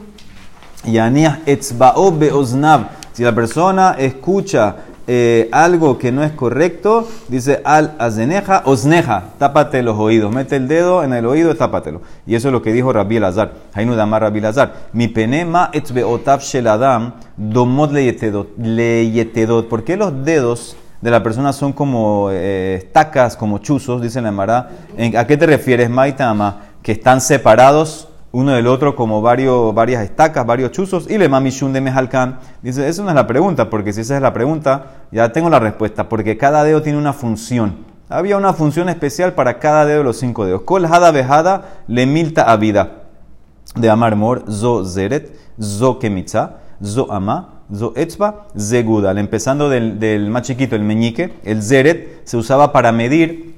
Yaniah 0.85 1.39
etzbao 1.47 2.11
beoznav. 2.11 2.89
Si 3.13 3.23
la 3.23 3.33
persona 3.33 3.95
escucha 3.97 4.77
eh, 5.09 5.49
algo 5.53 5.99
que 5.99 6.11
no 6.11 6.25
es 6.25 6.33
correcto, 6.33 7.07
dice 7.29 7.61
al 7.65 7.95
azeneja, 7.99 8.63
osneja, 8.65 9.31
tápate 9.39 9.83
los 9.83 9.97
oídos, 9.97 10.35
mete 10.35 10.57
el 10.57 10.67
dedo 10.67 11.05
en 11.05 11.13
el 11.13 11.27
oído, 11.27 11.55
tápatelo. 11.55 12.01
Y 12.27 12.35
eso 12.35 12.49
es 12.49 12.53
lo 12.53 12.61
que 12.61 12.73
dijo 12.73 12.93
Rabbi 12.93 13.19
Elazar, 13.19 13.53
Hainu 13.73 13.95
Damar 13.95 14.23
Rabbi 14.23 14.41
Elazar. 14.41 14.89
Mi 14.93 15.07
penema 15.07 15.71
etzbeotav 15.73 16.41
sheladam 16.41 17.13
domot 17.37 17.93
leyetedot. 17.93 19.69
¿Por 19.69 19.85
qué 19.85 19.97
los 19.97 20.25
dedos 20.25 20.77
de 21.01 21.11
la 21.13 21.23
persona 21.23 21.53
son 21.53 21.73
como 21.73 22.31
eh, 22.33 22.75
estacas, 22.79 23.37
como 23.37 23.59
chuzos, 23.59 24.03
dice 24.03 24.21
la 24.21 24.31
Emara? 24.31 24.71
¿A 25.17 25.27
qué 25.27 25.37
te 25.37 25.47
refieres, 25.47 25.89
Maitama? 25.89 26.63
Que 26.83 26.93
están 26.93 27.21
separados 27.21 28.09
uno 28.37 28.53
del 28.53 28.67
otro 28.67 28.95
como 28.95 29.23
varios, 29.23 29.75
varias 29.75 30.05
estacas, 30.05 30.45
varios 30.45 30.71
chuzos, 30.71 31.09
y 31.09 31.17
le 31.17 31.27
mamishun 31.27 31.73
de 31.73 31.81
mejalkan. 31.81 32.39
Dice, 32.61 32.87
esa 32.87 33.03
no 33.03 33.09
es 33.09 33.15
la 33.15 33.27
pregunta, 33.27 33.71
porque 33.71 33.95
si 33.95 34.03
esa 34.03 34.15
es 34.17 34.21
la 34.21 34.35
pregunta, 34.35 35.07
ya 35.11 35.33
tengo 35.33 35.49
la 35.49 35.59
respuesta, 35.59 36.11
porque 36.11 36.37
cada 36.37 36.63
dedo 36.63 36.83
tiene 36.83 36.99
una 36.99 37.15
función. 37.15 37.87
Había 38.11 38.37
una 38.37 38.53
función 38.53 38.91
especial 38.91 39.33
para 39.33 39.59
cada 39.59 39.87
dedo 39.87 39.99
de 39.99 40.05
los 40.05 40.19
cinco 40.19 40.45
dedos. 40.45 40.61
Kol 40.67 40.85
hada 40.85 41.13
vejada 41.13 41.81
le 41.89 42.05
milta 42.05 42.55
vida 42.59 43.05
De 43.75 43.89
amar 43.89 44.17
mor, 44.17 44.45
zo 44.51 44.85
zeret, 44.85 45.35
zo 45.59 45.99
kemitza, 45.99 46.59
zo 46.85 47.11
ama, 47.11 47.63
zo 47.75 47.95
etzba, 47.97 48.49
zegudal. 48.55 49.17
Empezando 49.17 49.71
del, 49.71 49.99
del 49.99 50.29
más 50.29 50.43
chiquito, 50.43 50.77
el 50.77 50.85
meñique, 50.85 51.33
el 51.43 51.63
zeret 51.63 52.21
se 52.25 52.37
usaba 52.37 52.71
para 52.71 52.93
medir 52.93 53.57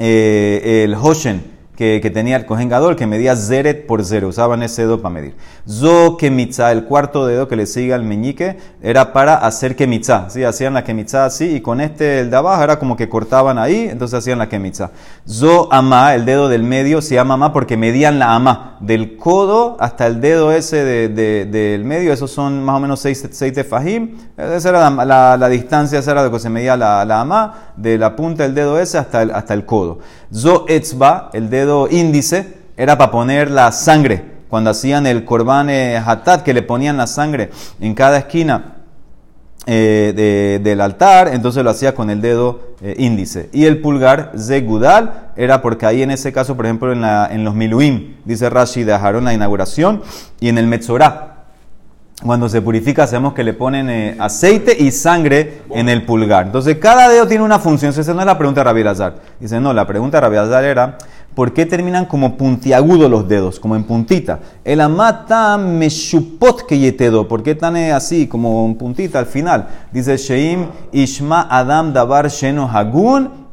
eh, 0.00 0.82
el 0.84 0.94
hoshen 0.94 1.55
que, 1.76 2.00
que, 2.02 2.10
tenía 2.10 2.36
el 2.36 2.46
Kohen 2.46 2.68
Gadol, 2.68 2.96
que 2.96 3.06
medía 3.06 3.36
zeret 3.36 3.86
por 3.86 4.04
zero. 4.04 4.28
Usaban 4.28 4.62
ese 4.62 4.82
dedo 4.82 5.00
para 5.00 5.14
medir. 5.14 5.34
Zo 5.68 6.16
kemitza, 6.16 6.72
el 6.72 6.84
cuarto 6.84 7.26
dedo 7.26 7.48
que 7.48 7.56
le 7.56 7.66
sigue 7.66 7.92
al 7.92 8.02
meñique, 8.02 8.56
era 8.82 9.12
para 9.12 9.36
hacer 9.36 9.76
kemitza. 9.76 10.28
¿sí? 10.30 10.42
Hacían 10.42 10.74
la 10.74 10.84
kemitza 10.84 11.26
así 11.26 11.56
y 11.56 11.60
con 11.60 11.80
este, 11.80 12.20
el 12.20 12.30
de 12.30 12.36
abajo, 12.36 12.62
era 12.62 12.78
como 12.78 12.96
que 12.96 13.08
cortaban 13.08 13.58
ahí, 13.58 13.88
entonces 13.90 14.18
hacían 14.18 14.38
la 14.38 14.48
kemitza. 14.48 14.90
Zo 15.28 15.72
ama, 15.72 16.14
el 16.14 16.24
dedo 16.24 16.48
del 16.48 16.62
medio, 16.62 17.02
se 17.02 17.14
llama 17.14 17.34
ama 17.34 17.52
porque 17.52 17.76
medían 17.76 18.18
la 18.18 18.34
ama. 18.34 18.78
Del 18.80 19.16
codo 19.16 19.76
hasta 19.80 20.06
el 20.06 20.20
dedo 20.20 20.52
ese 20.52 20.84
de, 20.84 21.08
de, 21.08 21.46
del 21.46 21.84
medio, 21.84 22.12
esos 22.12 22.30
son 22.30 22.62
más 22.62 22.76
o 22.76 22.80
menos 22.80 23.00
seis, 23.00 23.26
seis 23.30 23.52
tefajim. 23.52 24.16
Esa 24.36 24.68
era 24.68 24.90
la, 24.90 25.04
la, 25.04 25.36
la, 25.36 25.48
distancia, 25.48 25.98
esa 25.98 26.12
era 26.12 26.24
lo 26.24 26.30
que 26.30 26.38
se 26.38 26.50
medía 26.50 26.76
la, 26.76 27.04
la 27.04 27.20
ama, 27.20 27.72
de 27.76 27.98
la 27.98 28.16
punta 28.16 28.42
del 28.42 28.54
dedo 28.54 28.78
ese 28.78 28.98
hasta 28.98 29.22
el, 29.22 29.30
hasta 29.30 29.54
el 29.54 29.64
codo. 29.64 29.98
Zo 30.32 30.64
etzba, 30.68 31.30
el 31.32 31.50
dedo 31.50 31.65
índice 31.90 32.54
era 32.76 32.98
para 32.98 33.10
poner 33.10 33.50
la 33.50 33.72
sangre. 33.72 34.36
Cuando 34.48 34.70
hacían 34.70 35.06
el 35.06 35.24
korban 35.24 35.68
hatat, 35.70 36.42
que 36.42 36.54
le 36.54 36.62
ponían 36.62 36.96
la 36.96 37.06
sangre 37.06 37.50
en 37.80 37.94
cada 37.94 38.18
esquina 38.18 38.76
eh, 39.68 40.12
de, 40.14 40.60
del 40.62 40.80
altar, 40.80 41.26
entonces 41.32 41.64
lo 41.64 41.70
hacía 41.70 41.92
con 41.92 42.08
el 42.08 42.20
dedo 42.20 42.60
eh, 42.80 42.94
índice. 42.98 43.50
Y 43.52 43.64
el 43.64 43.80
pulgar, 43.80 44.30
zegudal, 44.38 45.32
era 45.36 45.60
porque 45.60 45.86
ahí 45.86 46.02
en 46.02 46.12
ese 46.12 46.32
caso, 46.32 46.56
por 46.56 46.66
ejemplo, 46.66 46.92
en, 46.92 47.00
la, 47.00 47.28
en 47.32 47.42
los 47.42 47.52
miluim, 47.52 48.14
dice 48.24 48.48
Rashi, 48.48 48.84
dejaron 48.84 49.24
la 49.24 49.34
inauguración, 49.34 50.02
y 50.38 50.50
en 50.50 50.58
el 50.58 50.68
metzorah, 50.68 51.36
cuando 52.22 52.48
se 52.48 52.62
purifica, 52.62 53.02
hacemos 53.02 53.34
que 53.34 53.42
le 53.42 53.54
ponen 53.54 53.90
eh, 53.90 54.16
aceite 54.20 54.76
y 54.78 54.92
sangre 54.92 55.62
en 55.70 55.88
el 55.88 56.04
pulgar. 56.04 56.46
Entonces, 56.46 56.76
cada 56.78 57.08
dedo 57.08 57.26
tiene 57.26 57.42
una 57.42 57.58
función. 57.58 57.90
Esa 57.90 58.14
no 58.14 58.20
es 58.20 58.26
la 58.26 58.38
pregunta 58.38 58.60
de 58.60 58.64
Rabbi 58.64 58.84
Lazar. 58.84 59.16
Dice, 59.40 59.58
no, 59.58 59.72
la 59.72 59.84
pregunta 59.86 60.18
de 60.18 60.20
Rabbi 60.20 60.36
Lazar 60.36 60.64
era, 60.64 60.98
¿por 61.36 61.52
qué 61.52 61.66
terminan 61.66 62.06
como 62.06 62.38
puntiagudos 62.38 63.10
los 63.10 63.28
dedos, 63.28 63.60
como 63.60 63.76
en 63.76 63.84
puntita? 63.84 64.40
El 64.64 64.80
amata 64.80 65.58
meshupot 65.58 66.66
que 66.66 66.78
yetedo. 66.78 67.28
¿Por 67.28 67.42
qué 67.42 67.50
están 67.52 67.76
eh, 67.76 67.92
así, 67.92 68.26
como 68.26 68.64
en 68.64 68.74
puntita 68.74 69.18
al 69.18 69.26
final? 69.26 69.68
Dice, 69.92 70.16
Sheim 70.16 70.66
ishma 70.92 71.46
adam 71.48 71.92
davar 71.92 72.28
sheno 72.28 72.66
hagun 72.66 73.46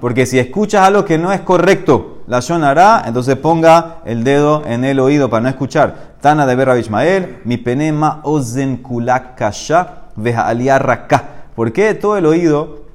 porque 0.00 0.26
si 0.26 0.38
escuchas 0.38 0.86
algo 0.86 1.04
que 1.04 1.18
no 1.18 1.32
es 1.32 1.40
correcto, 1.40 2.22
la 2.28 2.38
hará, 2.38 3.02
entonces 3.06 3.34
ponga 3.36 3.96
el 4.04 4.22
dedo 4.22 4.62
en 4.66 4.84
el 4.84 5.00
oído 5.00 5.28
para 5.28 5.42
no 5.42 5.48
escuchar. 5.48 6.14
Tana 6.20 6.46
de 6.46 6.54
Berra 6.54 6.78
Ismael, 6.78 7.38
mi 7.44 7.56
penema 7.56 8.20
ozen 8.22 8.76
kulakasha 8.76 10.10
veja 10.14 10.46
aliarraka. 10.46 11.24
¿Por 11.56 11.72
qué 11.72 11.94
todo 11.94 12.16
el 12.16 12.26
oído 12.26 12.89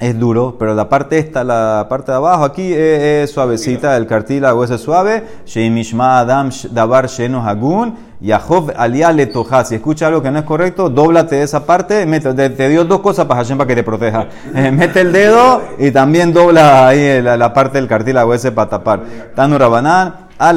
es 0.00 0.18
duro, 0.18 0.56
pero 0.58 0.74
la 0.74 0.88
parte 0.88 1.18
esta, 1.18 1.44
la 1.44 1.86
parte 1.88 2.10
de 2.10 2.16
abajo 2.16 2.44
aquí 2.44 2.72
es, 2.72 3.30
suavecita, 3.30 3.96
el 3.96 4.06
cartílago 4.06 4.64
es 4.64 4.80
suave. 4.80 5.24
Sheimishma 5.46 6.18
adam 6.18 6.50
davar 6.70 7.06
sheno 7.06 7.40
hagun. 7.46 7.94
Yahov 8.20 8.72
alia 8.76 9.12
letoja. 9.12 9.64
Si 9.64 9.76
escucha 9.76 10.08
algo 10.08 10.20
que 10.22 10.30
no 10.30 10.40
es 10.40 10.44
correcto, 10.44 10.90
dóblate 10.90 11.42
esa 11.42 11.64
parte. 11.64 12.06
Mete, 12.06 12.32
te, 12.34 12.68
dio 12.68 12.84
dos 12.84 13.00
cosas 13.00 13.26
para 13.26 13.40
Hashem 13.40 13.56
para 13.56 13.68
que 13.68 13.76
te 13.76 13.82
proteja. 13.82 14.28
Eh, 14.54 14.70
mete 14.70 15.00
el 15.00 15.12
dedo 15.12 15.62
y 15.78 15.90
también 15.90 16.32
dobla 16.32 16.88
ahí 16.88 17.20
la, 17.20 17.52
parte 17.52 17.78
del 17.78 17.88
cartílago 17.88 18.34
ese 18.34 18.52
para 18.52 18.70
tapar. 18.70 19.02
Tanu 19.34 19.58
Rabanán, 19.58 20.14
al 20.38 20.56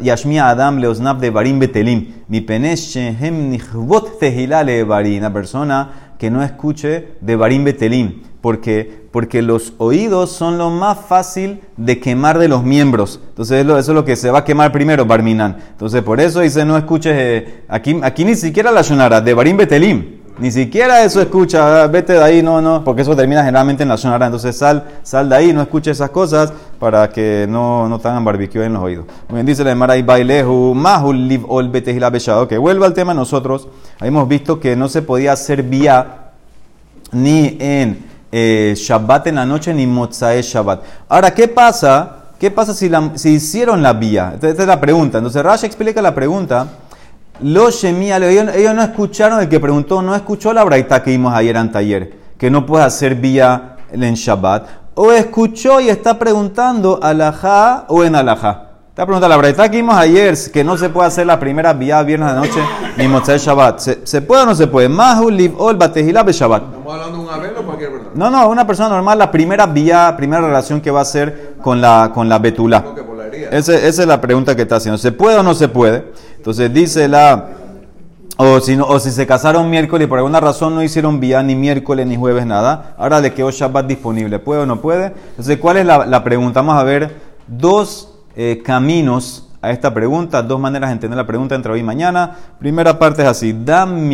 Yashmia 0.00 0.48
Adam 0.48 0.78
leosnab 0.78 1.18
de 1.18 1.30
barim 1.30 1.58
betelim. 1.58 2.24
Mi 2.28 2.40
penesh 2.40 2.94
shehem 2.94 3.50
nichvot 3.50 4.18
tehilale 4.18 4.84
barim. 4.84 5.18
Una 5.18 5.32
persona 5.32 6.05
que 6.18 6.30
no 6.30 6.42
escuche 6.42 7.08
de 7.20 7.36
Barim 7.36 7.64
Betelim. 7.64 8.22
porque 8.40 9.06
Porque 9.10 9.42
los 9.42 9.72
oídos 9.78 10.30
son 10.30 10.58
lo 10.58 10.70
más 10.70 10.98
fácil 11.08 11.60
de 11.76 12.00
quemar 12.00 12.38
de 12.38 12.48
los 12.48 12.62
miembros. 12.62 13.20
Entonces 13.28 13.64
eso 13.64 13.78
es 13.78 13.88
lo 13.88 14.04
que 14.04 14.16
se 14.16 14.30
va 14.30 14.40
a 14.40 14.44
quemar 14.44 14.72
primero, 14.72 15.06
Barminan. 15.06 15.56
Entonces 15.70 16.02
por 16.02 16.20
eso 16.20 16.40
dice 16.40 16.64
no 16.64 16.76
escuches, 16.76 17.14
eh, 17.16 17.64
aquí, 17.68 17.98
aquí 18.02 18.24
ni 18.24 18.34
siquiera 18.34 18.70
la 18.70 18.82
Shonara, 18.82 19.20
de 19.20 19.34
Barim 19.34 19.56
Betelim. 19.56 20.15
Ni 20.38 20.50
siquiera 20.50 21.02
eso 21.02 21.22
escucha, 21.22 21.84
ah, 21.84 21.86
vete 21.86 22.12
de 22.12 22.22
ahí, 22.22 22.42
no, 22.42 22.60
no, 22.60 22.84
porque 22.84 23.00
eso 23.00 23.16
termina 23.16 23.40
generalmente 23.40 23.84
en 23.84 23.88
la 23.88 23.96
Shonara. 23.96 24.26
Entonces 24.26 24.54
sal, 24.54 24.84
sal 25.02 25.30
de 25.30 25.36
ahí, 25.36 25.52
no 25.54 25.62
escuche 25.62 25.90
esas 25.90 26.10
cosas 26.10 26.52
para 26.78 27.08
que 27.08 27.46
no, 27.48 27.88
no 27.88 27.98
tengan 27.98 28.22
barbecue 28.22 28.62
en 28.62 28.74
los 28.74 28.82
oídos. 28.82 29.06
Muy 29.28 29.36
bien, 29.36 29.46
dice 29.46 29.64
la 29.64 29.74
Maray 29.74 30.02
Bailehu, 30.02 30.74
Mahul 30.74 31.26
Liv 31.26 31.46
Ol 31.48 31.70
Betehila 31.70 32.10
Beshado. 32.10 32.46
Que 32.46 32.58
vuelva 32.58 32.84
al 32.84 32.92
tema 32.92 33.14
nosotros. 33.14 33.68
Hemos 33.98 34.28
visto 34.28 34.60
que 34.60 34.76
no 34.76 34.90
se 34.90 35.00
podía 35.00 35.32
hacer 35.32 35.62
vía 35.62 36.32
ni 37.12 37.56
en 37.58 38.04
eh, 38.30 38.74
Shabbat 38.76 39.28
en 39.28 39.36
la 39.36 39.46
noche 39.46 39.72
ni 39.72 39.86
Motzae 39.86 40.42
Shabbat. 40.42 40.82
Ahora, 41.08 41.32
¿qué 41.32 41.48
pasa? 41.48 42.24
¿Qué 42.38 42.50
pasa 42.50 42.74
si, 42.74 42.90
la, 42.90 43.12
si 43.14 43.30
hicieron 43.30 43.82
la 43.82 43.94
vía? 43.94 44.34
Esta 44.34 44.50
es 44.50 44.66
la 44.66 44.78
pregunta. 44.78 45.16
Entonces 45.16 45.42
Rashi 45.42 45.64
explica 45.64 46.02
la 46.02 46.14
pregunta. 46.14 46.66
Los 47.40 47.84
ellos, 47.84 48.54
ellos 48.54 48.74
no 48.74 48.82
escucharon, 48.82 49.40
el 49.40 49.48
que 49.48 49.60
preguntó 49.60 50.00
no 50.00 50.14
escuchó 50.14 50.52
la 50.52 50.64
braita 50.64 51.02
que 51.02 51.10
vimos 51.10 51.34
ayer 51.34 51.56
en 51.56 51.70
taller, 51.70 52.12
que 52.38 52.50
no 52.50 52.64
puede 52.64 52.84
hacer 52.84 53.14
vía 53.14 53.76
en 53.92 54.14
Shabbat. 54.14 54.66
O 54.94 55.12
escuchó 55.12 55.80
y 55.80 55.90
está 55.90 56.18
preguntando 56.18 56.98
alajá 57.02 57.84
o 57.88 58.02
en 58.04 58.14
alajá. 58.14 58.62
Te 58.94 59.04
pregunta 59.04 59.28
la 59.28 59.36
braita 59.36 59.68
que 59.70 59.76
vimos 59.76 59.94
ayer, 59.94 60.34
que 60.50 60.64
no 60.64 60.78
se 60.78 60.88
puede 60.88 61.08
hacer 61.08 61.26
la 61.26 61.38
primera 61.38 61.74
vía 61.74 62.02
viernes 62.02 62.32
de 62.32 62.40
noche 62.40 62.60
ni 62.96 63.06
Motzai 63.06 63.36
Shabbat. 63.36 63.78
¿Se, 63.78 64.22
puede 64.22 64.44
o 64.44 64.46
no 64.46 64.54
se 64.54 64.68
puede? 64.68 64.88
Mahu 64.88 65.28
liv 65.28 65.54
ol 65.58 65.76
batehila 65.76 66.22
be 66.22 66.32
Shabbat. 66.32 66.62
¿Estamos 66.62 66.94
hablando 66.94 67.18
de 67.18 67.24
un 67.24 67.30
abel 67.30 67.50
o 67.58 67.62
cualquier 67.62 67.90
verdad? 67.90 68.06
No, 68.14 68.30
no, 68.30 68.48
una 68.48 68.66
persona 68.66 68.88
normal, 68.88 69.18
la 69.18 69.30
primera 69.30 69.66
vía, 69.66 70.14
primera 70.16 70.40
relación 70.40 70.80
que 70.80 70.90
va 70.90 71.00
a 71.00 71.02
hacer 71.02 71.56
con 71.60 71.78
la, 71.78 72.10
con 72.14 72.26
la 72.26 72.38
betula. 72.38 72.82
Esa 73.50 73.74
es 73.74 73.98
la 74.06 74.20
pregunta 74.20 74.54
que 74.56 74.62
está 74.62 74.76
haciendo. 74.76 74.98
¿Se 74.98 75.12
puede 75.12 75.36
o 75.36 75.42
no 75.42 75.54
se 75.54 75.68
puede? 75.68 76.04
Entonces 76.36 76.72
dice 76.72 77.08
la... 77.08 77.50
O 78.38 78.60
si, 78.60 78.78
o 78.78 79.00
si 79.00 79.10
se 79.12 79.26
casaron 79.26 79.70
miércoles 79.70 80.04
y 80.04 80.08
por 80.08 80.18
alguna 80.18 80.40
razón 80.40 80.74
no 80.74 80.82
hicieron 80.82 81.20
vía 81.20 81.42
ni 81.42 81.54
miércoles 81.54 82.06
ni 82.06 82.16
jueves 82.16 82.44
nada, 82.44 82.94
ahora 82.98 83.18
le 83.20 83.32
quedó 83.32 83.50
Shabbat 83.50 83.86
disponible. 83.86 84.38
¿Puede 84.38 84.60
o 84.60 84.66
no 84.66 84.82
puede? 84.82 85.14
Entonces, 85.30 85.56
¿cuál 85.58 85.78
es 85.78 85.86
la, 85.86 86.04
la 86.04 86.22
pregunta? 86.22 86.60
Vamos 86.60 86.76
a 86.76 86.84
ver 86.84 87.16
dos 87.46 88.12
eh, 88.36 88.60
caminos 88.62 89.48
a 89.62 89.70
esta 89.70 89.94
pregunta, 89.94 90.42
dos 90.42 90.60
maneras 90.60 90.90
de 90.90 90.94
entender 90.94 91.16
la 91.16 91.26
pregunta 91.26 91.54
entre 91.54 91.72
hoy 91.72 91.80
y 91.80 91.82
mañana. 91.82 92.36
Primera 92.58 92.98
parte 92.98 93.22
es 93.22 93.28
así, 93.28 93.56
dam 93.64 94.06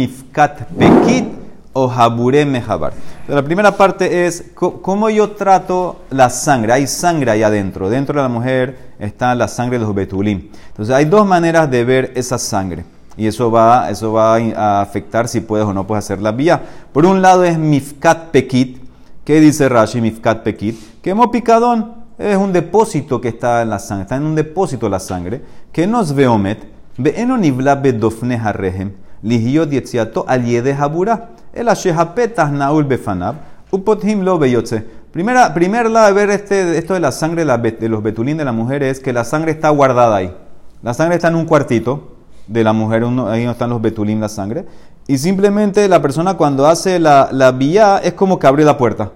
pekit 0.78 1.41
o 1.72 1.90
habure 1.90 2.44
mehabar. 2.44 2.92
La 3.28 3.42
primera 3.42 3.76
parte 3.76 4.26
es 4.26 4.52
cómo 4.54 5.08
yo 5.10 5.30
trato 5.30 6.02
la 6.10 6.28
sangre. 6.30 6.72
Hay 6.72 6.86
sangre 6.86 7.30
ahí 7.30 7.42
adentro. 7.42 7.88
Dentro 7.88 8.16
de 8.16 8.22
la 8.22 8.28
mujer 8.28 8.94
está 8.98 9.34
la 9.34 9.48
sangre 9.48 9.78
de 9.78 9.84
los 9.84 9.94
betulim. 9.94 10.50
Entonces 10.68 10.94
hay 10.94 11.04
dos 11.04 11.26
maneras 11.26 11.70
de 11.70 11.84
ver 11.84 12.12
esa 12.14 12.38
sangre. 12.38 12.84
Y 13.16 13.26
eso 13.26 13.50
va, 13.50 13.90
eso 13.90 14.12
va 14.12 14.36
a 14.36 14.80
afectar 14.80 15.28
si 15.28 15.40
puedes 15.40 15.66
o 15.66 15.72
no 15.72 15.86
puedes 15.86 16.04
hacer 16.04 16.20
la 16.20 16.32
vía. 16.32 16.62
Por 16.92 17.06
un 17.06 17.22
lado 17.22 17.44
es 17.44 17.58
mifkat 17.58 18.30
pekit. 18.30 18.82
¿Qué 19.24 19.40
dice 19.40 19.68
Rashi 19.68 20.00
mifkat 20.00 20.42
pekit? 20.42 21.00
Quemo 21.00 21.30
picadón 21.30 22.02
es 22.18 22.36
un 22.36 22.52
depósito 22.52 23.20
que 23.20 23.28
está 23.28 23.62
en 23.62 23.70
la 23.70 23.78
sangre, 23.78 24.02
está 24.02 24.16
en 24.16 24.24
un 24.24 24.34
depósito 24.34 24.88
la 24.88 25.00
sangre, 25.00 25.42
que 25.72 25.86
nos 25.86 26.14
veomet, 26.14 26.64
ve'eno 26.96 27.36
nivla 27.36 27.74
bedofne 27.74 28.36
harrehem, 28.36 28.92
lihiot 29.22 29.70
yetziato 29.70 30.24
al 30.28 30.44
yede 30.44 30.72
habura, 30.72 31.30
el 31.52 31.68
ashehapetah 31.68 32.50
naul 32.50 32.84
befanab, 32.84 33.36
upothim 33.70 34.22
lo 34.22 34.38
beyotze. 34.38 34.84
Primera, 35.12 35.52
primer 35.52 35.90
lado 35.90 36.06
de 36.06 36.12
ver 36.14 36.30
este, 36.30 36.78
esto 36.78 36.94
de 36.94 37.00
la 37.00 37.12
sangre 37.12 37.44
de 37.44 37.88
los 37.88 38.02
betulín 38.02 38.38
de 38.38 38.44
la 38.44 38.52
mujer 38.52 38.82
es 38.82 38.98
que 38.98 39.12
la 39.12 39.24
sangre 39.24 39.52
está 39.52 39.68
guardada 39.68 40.16
ahí. 40.16 40.34
La 40.82 40.94
sangre 40.94 41.16
está 41.16 41.28
en 41.28 41.36
un 41.36 41.44
cuartito 41.44 42.16
de 42.46 42.64
la 42.64 42.72
mujer, 42.72 43.04
ahí 43.28 43.44
no 43.44 43.50
están 43.50 43.70
los 43.70 43.82
betulín, 43.82 44.20
la 44.20 44.28
sangre. 44.28 44.64
Y 45.06 45.18
simplemente 45.18 45.86
la 45.88 46.00
persona 46.00 46.34
cuando 46.34 46.66
hace 46.66 46.98
la, 46.98 47.28
la 47.30 47.52
vía 47.52 48.00
es 48.02 48.14
como 48.14 48.38
que 48.38 48.46
abre 48.46 48.64
la 48.64 48.78
puerta. 48.78 49.12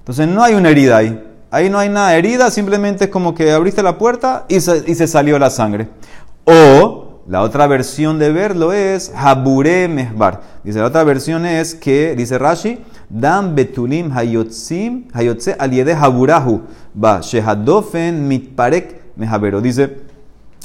Entonces 0.00 0.28
no 0.28 0.42
hay 0.42 0.54
una 0.54 0.68
herida 0.68 0.98
ahí. 0.98 1.26
Ahí 1.50 1.70
no 1.70 1.78
hay 1.78 1.88
nada 1.88 2.14
herida, 2.14 2.50
simplemente 2.50 3.04
es 3.04 3.10
como 3.10 3.34
que 3.34 3.50
abriste 3.50 3.82
la 3.82 3.98
puerta 3.98 4.44
y 4.48 4.60
se, 4.60 4.84
y 4.86 4.94
se 4.94 5.06
salió 5.08 5.38
la 5.38 5.50
sangre. 5.50 5.88
O 6.44 6.99
la 7.28 7.42
otra 7.42 7.66
versión 7.66 8.18
de 8.18 8.32
verlo 8.32 8.72
es 8.72 9.12
Habure 9.14 9.88
Mehbar. 9.88 10.40
Dice 10.64 10.78
la 10.80 10.86
otra 10.86 11.04
versión 11.04 11.46
es 11.46 11.74
que, 11.74 12.14
dice 12.16 12.38
Rashi, 12.38 12.78
Dan 13.08 13.54
betulim 13.56 14.12
hayotzim 14.12 15.08
hayotze 15.12 15.56
aliede 15.58 15.94
haburahu 15.94 16.62
ba 16.94 17.20
shehadofen 17.20 18.28
mitparek 18.28 19.00
Mejavero. 19.16 19.60
Dice, 19.60 19.98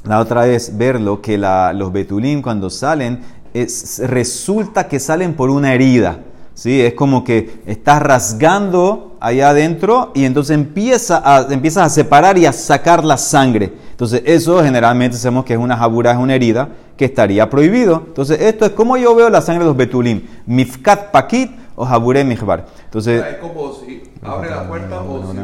la 0.04 0.20
otra 0.20 0.48
es 0.48 0.78
verlo, 0.78 1.22
que 1.22 1.38
la- 1.38 1.74
los 1.74 1.92
betulim 1.92 2.42
cuando 2.42 2.70
salen, 2.70 3.22
es- 3.54 4.00
resulta 4.06 4.88
que 4.88 5.00
salen 5.00 5.34
por 5.34 5.50
una 5.50 5.74
herida. 5.74 6.20
¿sí? 6.54 6.82
Es 6.82 6.94
como 6.94 7.24
que 7.24 7.62
estás 7.66 8.02
rasgando 8.02 9.18
allá 9.20 9.50
adentro 9.50 10.12
y 10.14 10.26
entonces 10.26 10.54
empieza 10.56 11.48
empiezas 11.50 11.86
a 11.86 11.90
separar 11.90 12.38
y 12.38 12.46
a 12.46 12.54
sacar 12.54 13.04
la 13.04 13.18
sangre. 13.18 13.74
Entonces 13.96 14.24
eso 14.26 14.62
generalmente 14.62 15.16
sabemos 15.16 15.46
que 15.46 15.54
es 15.54 15.60
una 15.60 15.78
jabura, 15.78 16.12
es 16.12 16.18
una 16.18 16.36
herida 16.36 16.68
que 16.98 17.06
estaría 17.06 17.50
prohibido. 17.50 18.04
Entonces 18.06 18.42
esto 18.42 18.66
es 18.66 18.72
como 18.72 18.98
yo 18.98 19.16
veo 19.16 19.30
la 19.30 19.40
sangre 19.40 19.64
de 19.64 19.70
los 19.70 19.78
betulim. 19.78 20.22
Mifkat 20.46 21.12
pakit 21.12 21.52
o 21.78 21.86
jabure 21.86 22.26
mihbar. 22.26 22.66
Entonces... 22.84 23.24
Es 23.26 23.38
como 23.38 23.72
si 23.72 24.04
abre 24.22 24.50
la 24.50 24.68
puerta 24.68 25.00
o 25.00 25.32
si. 25.32 25.38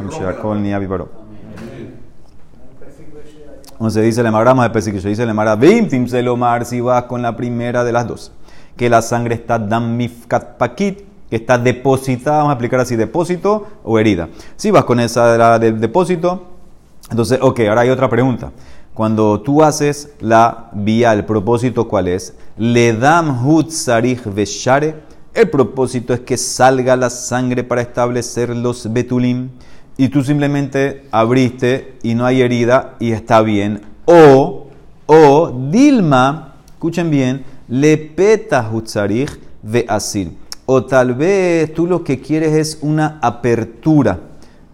Entonces 3.72 4.04
dice 4.04 4.20
el 4.20 4.26
Emagrama 4.26 4.64
de 4.64 4.70
Pesikrish, 4.70 5.02
dice 5.02 5.22
el 5.22 5.30
Emara, 5.30 5.56
Vimtim 5.56 6.06
Selomar, 6.06 6.66
si 6.66 6.82
vas 6.82 7.04
con 7.04 7.22
la 7.22 7.34
primera 7.34 7.82
de 7.84 7.92
las 7.92 8.06
dos, 8.06 8.32
que 8.76 8.90
la 8.90 9.00
sangre 9.00 9.34
está 9.34 9.58
damifkat 9.58 10.58
pakit, 10.58 11.04
que 11.30 11.36
está 11.36 11.56
depositada, 11.56 12.36
vamos 12.36 12.50
a 12.50 12.52
explicar 12.52 12.80
así, 12.80 12.96
depósito 12.96 13.66
o 13.82 13.98
herida. 13.98 14.28
Si 14.56 14.70
vas 14.70 14.84
con 14.84 15.00
esa 15.00 15.32
de 15.32 15.38
la 15.38 15.58
del 15.58 15.80
depósito, 15.80 16.51
entonces, 17.12 17.38
ok, 17.42 17.60
ahora 17.68 17.82
hay 17.82 17.90
otra 17.90 18.08
pregunta. 18.08 18.52
Cuando 18.94 19.42
tú 19.42 19.62
haces 19.62 20.14
la 20.20 20.70
vía, 20.72 21.12
el 21.12 21.26
propósito, 21.26 21.86
¿cuál 21.86 22.08
es? 22.08 22.34
Le 22.56 22.94
dam 22.94 23.46
hut 23.46 23.68
sarich 23.68 24.24
veshare. 24.24 24.96
El 25.34 25.50
propósito 25.50 26.14
es 26.14 26.20
que 26.20 26.38
salga 26.38 26.96
la 26.96 27.10
sangre 27.10 27.64
para 27.64 27.82
establecer 27.82 28.56
los 28.56 28.90
betulim. 28.90 29.50
Y 29.98 30.08
tú 30.08 30.24
simplemente 30.24 31.06
abriste 31.10 31.98
y 32.02 32.14
no 32.14 32.24
hay 32.24 32.40
herida 32.40 32.96
y 32.98 33.12
está 33.12 33.42
bien. 33.42 33.82
O, 34.06 34.68
o, 35.04 35.68
Dilma, 35.70 36.54
escuchen 36.66 37.10
bien, 37.10 37.44
le 37.68 37.98
peta 37.98 38.70
hut 38.72 38.86
sarich 38.86 39.38
ve 39.62 39.84
asir. 39.86 40.32
O 40.64 40.82
tal 40.86 41.14
vez 41.14 41.74
tú 41.74 41.86
lo 41.86 42.02
que 42.02 42.20
quieres 42.22 42.54
es 42.54 42.78
una 42.80 43.18
apertura. 43.20 44.18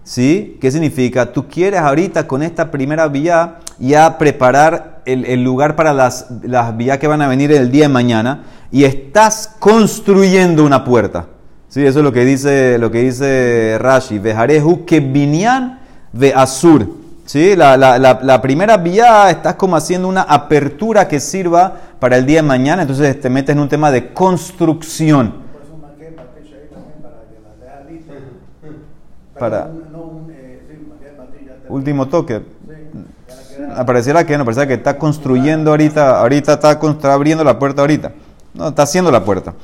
¿Sí? 0.09 0.57
¿Qué 0.59 0.71
significa? 0.71 1.31
Tú 1.35 1.47
quieres 1.49 1.81
ahorita 1.81 2.27
con 2.27 2.43
esta 2.43 2.71
primera 2.71 3.09
vía 3.09 3.57
ya 3.79 4.17
preparar 4.17 5.03
el, 5.05 5.27
el 5.27 5.45
lugar 5.45 5.77
para 5.77 5.93
las, 5.93 6.29
las 6.43 6.75
vías 6.79 6.97
que 6.97 7.07
van 7.07 7.21
a 7.21 7.29
venir 7.29 7.53
el 7.53 7.71
día 7.71 7.83
de 7.85 7.89
mañana 7.91 8.45
y 8.71 8.85
estás 8.85 9.55
construyendo 9.59 10.65
una 10.65 10.83
puerta. 10.83 11.27
¿Sí? 11.69 11.85
Eso 11.85 11.99
es 11.99 12.05
lo 12.07 12.11
que 12.11 12.25
dice, 12.25 12.79
lo 12.79 12.91
que 12.91 13.03
dice 13.03 13.77
Rashi. 13.79 14.19
Vejarehu 14.19 14.87
que 14.87 15.01
binyan 15.01 15.81
ve 16.15 16.33
asur. 16.35 16.89
¿Sí? 17.27 17.55
La, 17.55 17.77
la, 17.77 17.99
la, 17.99 18.19
la 18.23 18.41
primera 18.41 18.79
vía 18.79 19.29
estás 19.29 19.57
como 19.57 19.77
haciendo 19.77 20.09
una 20.09 20.23
apertura 20.23 21.07
que 21.07 21.21
sirva 21.21 21.71
para 22.01 22.17
el 22.17 22.25
día 22.25 22.41
de 22.41 22.49
mañana, 22.49 22.81
entonces 22.81 23.21
te 23.21 23.29
metes 23.29 23.55
en 23.55 23.61
un 23.61 23.69
tema 23.69 23.91
de 23.91 24.15
construcción. 24.15 25.35
Por 25.53 25.61
eso 25.63 25.75
para. 25.79 25.93
Para- 29.39 29.67
Pero 29.67 29.75
un- 29.87 29.93
no 29.93 29.99
un, 30.03 30.31
eh, 30.33 30.63
sí, 30.69 30.75
marqué 30.89 31.09
Patricia. 31.17 31.47
ya 31.49 31.55
te- 31.55 31.58
Último 31.69 32.07
toque. 32.09 32.41
Sí, 32.41 32.43
ya 33.29 33.35
la 33.35 33.43
queda- 33.69 33.81
Ah, 33.81 33.87
Pareciera 33.87 34.25
que 34.27 34.39
no, 34.39 34.45
pareciera 34.45 34.67
que 34.69 34.75
está 34.75 34.97
construyendo 34.99 35.71
ahorita, 35.71 36.21
ahorita 36.21 36.55
está, 36.55 36.73
está 36.73 37.13
abriendo 37.13 37.45
la 37.45 37.59
puerta 37.59 37.83
ahorita. 37.83 38.13
No, 38.55 38.69
está 38.69 38.83
haciendo 38.83 39.11
la 39.11 39.25
puerta. 39.25 39.55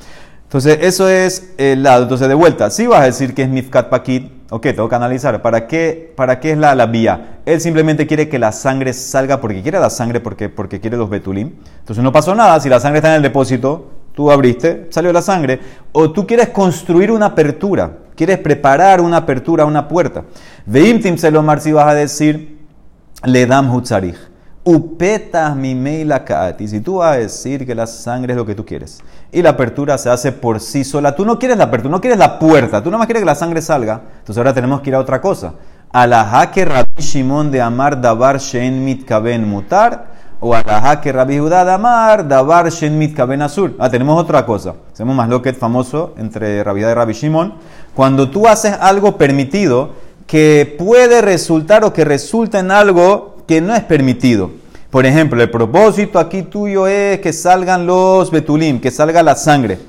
Entonces, 0.43 0.77
eso 0.81 1.09
es 1.09 1.53
el 1.57 1.83
lado. 1.83 2.03
Entonces, 2.03 2.27
de 2.27 2.33
vuelta, 2.35 2.69
si 2.69 2.85
vas 2.87 3.01
a 3.01 3.05
decir 3.05 3.33
que 3.33 3.41
es 3.43 3.49
Mifkat 3.49 3.89
Pakit, 3.89 4.31
ok, 4.51 4.61
tengo 4.61 4.87
que 4.87 4.95
analizar. 4.95 5.41
¿Para 5.41 5.67
qué, 5.67 6.13
para 6.15 6.39
qué 6.39 6.51
es 6.51 6.57
la, 6.57 6.75
la 6.75 6.85
vía? 6.85 7.39
Él 7.45 7.59
simplemente 7.59 8.05
quiere 8.07 8.29
que 8.29 8.37
la 8.39 8.51
sangre 8.51 8.93
salga 8.93 9.41
porque 9.41 9.61
quiere 9.63 9.79
la 9.79 9.89
sangre, 9.89 10.19
porque, 10.19 10.47
porque 10.49 10.79
quiere 10.79 10.97
los 10.97 11.09
betulim. 11.09 11.51
Entonces, 11.79 12.03
no 12.03 12.11
pasó 12.11 12.35
nada. 12.35 12.59
Si 12.59 12.69
la 12.69 12.79
sangre 12.79 12.99
está 12.99 13.09
en 13.09 13.15
el 13.15 13.21
depósito, 13.23 13.87
tú 14.13 14.31
abriste, 14.31 14.87
salió 14.91 15.11
la 15.11 15.21
sangre. 15.23 15.59
O 15.91 16.11
tú 16.11 16.27
quieres 16.27 16.49
construir 16.49 17.11
una 17.11 17.25
apertura, 17.27 17.91
quieres 18.15 18.39
preparar 18.39 19.01
una 19.01 19.17
apertura, 19.17 19.65
una 19.65 19.87
puerta. 19.87 20.23
Veim 20.65 21.01
Tim 21.01 21.17
Selomar, 21.17 21.61
si 21.61 21.71
vas 21.71 21.87
a 21.87 21.93
decir 21.93 22.57
le 23.23 23.45
dam 23.45 23.73
hutzarich. 23.73 24.17
Upetas 24.63 25.55
mi 25.55 25.75
meila 25.75 26.25
kaati. 26.25 26.67
Si 26.67 26.79
tú 26.79 26.95
vas 26.95 27.15
a 27.15 27.19
decir 27.19 27.67
que 27.67 27.75
la 27.75 27.85
sangre 27.85 28.33
es 28.33 28.37
lo 28.37 28.45
que 28.45 28.55
tú 28.55 28.65
quieres 28.65 28.99
y 29.31 29.41
la 29.41 29.51
apertura 29.51 29.97
se 29.97 30.09
hace 30.09 30.31
por 30.31 30.59
sí 30.59 30.83
sola, 30.83 31.15
tú 31.15 31.23
no 31.23 31.37
quieres 31.37 31.57
la 31.57 31.65
apertura, 31.65 31.91
no 31.91 32.01
quieres 32.01 32.17
la 32.17 32.39
puerta, 32.39 32.81
tú 32.81 32.89
nomás 32.89 33.05
quieres 33.05 33.21
que 33.21 33.27
la 33.27 33.35
sangre 33.35 33.61
salga. 33.61 34.01
Entonces 34.19 34.37
ahora 34.37 34.53
tenemos 34.53 34.81
que 34.81 34.89
ir 34.89 34.95
a 34.95 34.99
otra 34.99 35.21
cosa. 35.21 35.53
Alajá 35.91 36.51
que 36.51 36.65
Rabbi 36.65 37.01
Shimon 37.01 37.51
de 37.51 37.61
Amar 37.61 38.01
Dabar 38.01 38.39
Shen 38.39 38.83
Mitkaben 38.83 39.47
Mutar 39.47 40.15
o 40.39 40.53
alajá 40.53 40.99
que 40.99 41.11
Rabbi 41.11 41.37
Judá 41.37 41.63
de 41.63 41.71
Amar 41.71 42.27
Dabar 42.27 42.69
Shen 42.69 42.97
Mitkaben 42.97 43.41
Azur. 43.41 43.75
Ah, 43.77 43.89
tenemos 43.89 44.19
otra 44.19 44.45
cosa. 44.45 44.73
Hacemos 44.91 45.15
más 45.15 45.29
lo 45.29 45.41
que 45.41 45.49
es 45.49 45.57
famoso 45.57 46.15
entre 46.17 46.63
Rabbi 46.63 46.81
y 46.81 46.93
Rabbi 46.93 47.13
Shimon. 47.13 47.53
Cuando 47.95 48.29
tú 48.29 48.47
haces 48.47 48.73
algo 48.79 49.17
permitido 49.17 49.91
que 50.27 50.75
puede 50.77 51.21
resultar 51.21 51.83
o 51.85 51.93
que 51.93 52.03
resulta 52.03 52.59
en 52.59 52.71
algo 52.71 53.37
que 53.47 53.61
no 53.61 53.73
es 53.73 53.83
permitido. 53.83 54.51
Por 54.89 55.05
ejemplo, 55.05 55.41
el 55.41 55.49
propósito 55.49 56.19
aquí 56.19 56.43
tuyo 56.43 56.87
es 56.87 57.19
que 57.19 57.33
salgan 57.33 57.85
los 57.85 58.31
betulim, 58.31 58.79
que 58.79 58.91
salga 58.91 59.23
la 59.23 59.35
sangre, 59.35 59.79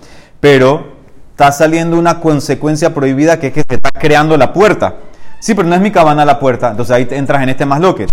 pero 0.40 0.94
está 1.30 1.52
saliendo 1.52 1.98
una 1.98 2.20
consecuencia 2.20 2.94
prohibida 2.94 3.38
que 3.38 3.48
es 3.48 3.52
que 3.52 3.64
se 3.68 3.74
está 3.76 3.90
creando 3.90 4.36
la 4.36 4.52
puerta. 4.52 4.96
Sí, 5.40 5.54
pero 5.54 5.68
no 5.68 5.74
es 5.74 5.80
mi 5.80 5.90
cabana 5.90 6.24
la 6.24 6.38
puerta, 6.38 6.70
entonces 6.70 6.94
ahí 6.94 7.06
entras 7.10 7.42
en 7.42 7.50
este 7.50 7.66
más 7.66 7.80
loque. 7.80 8.06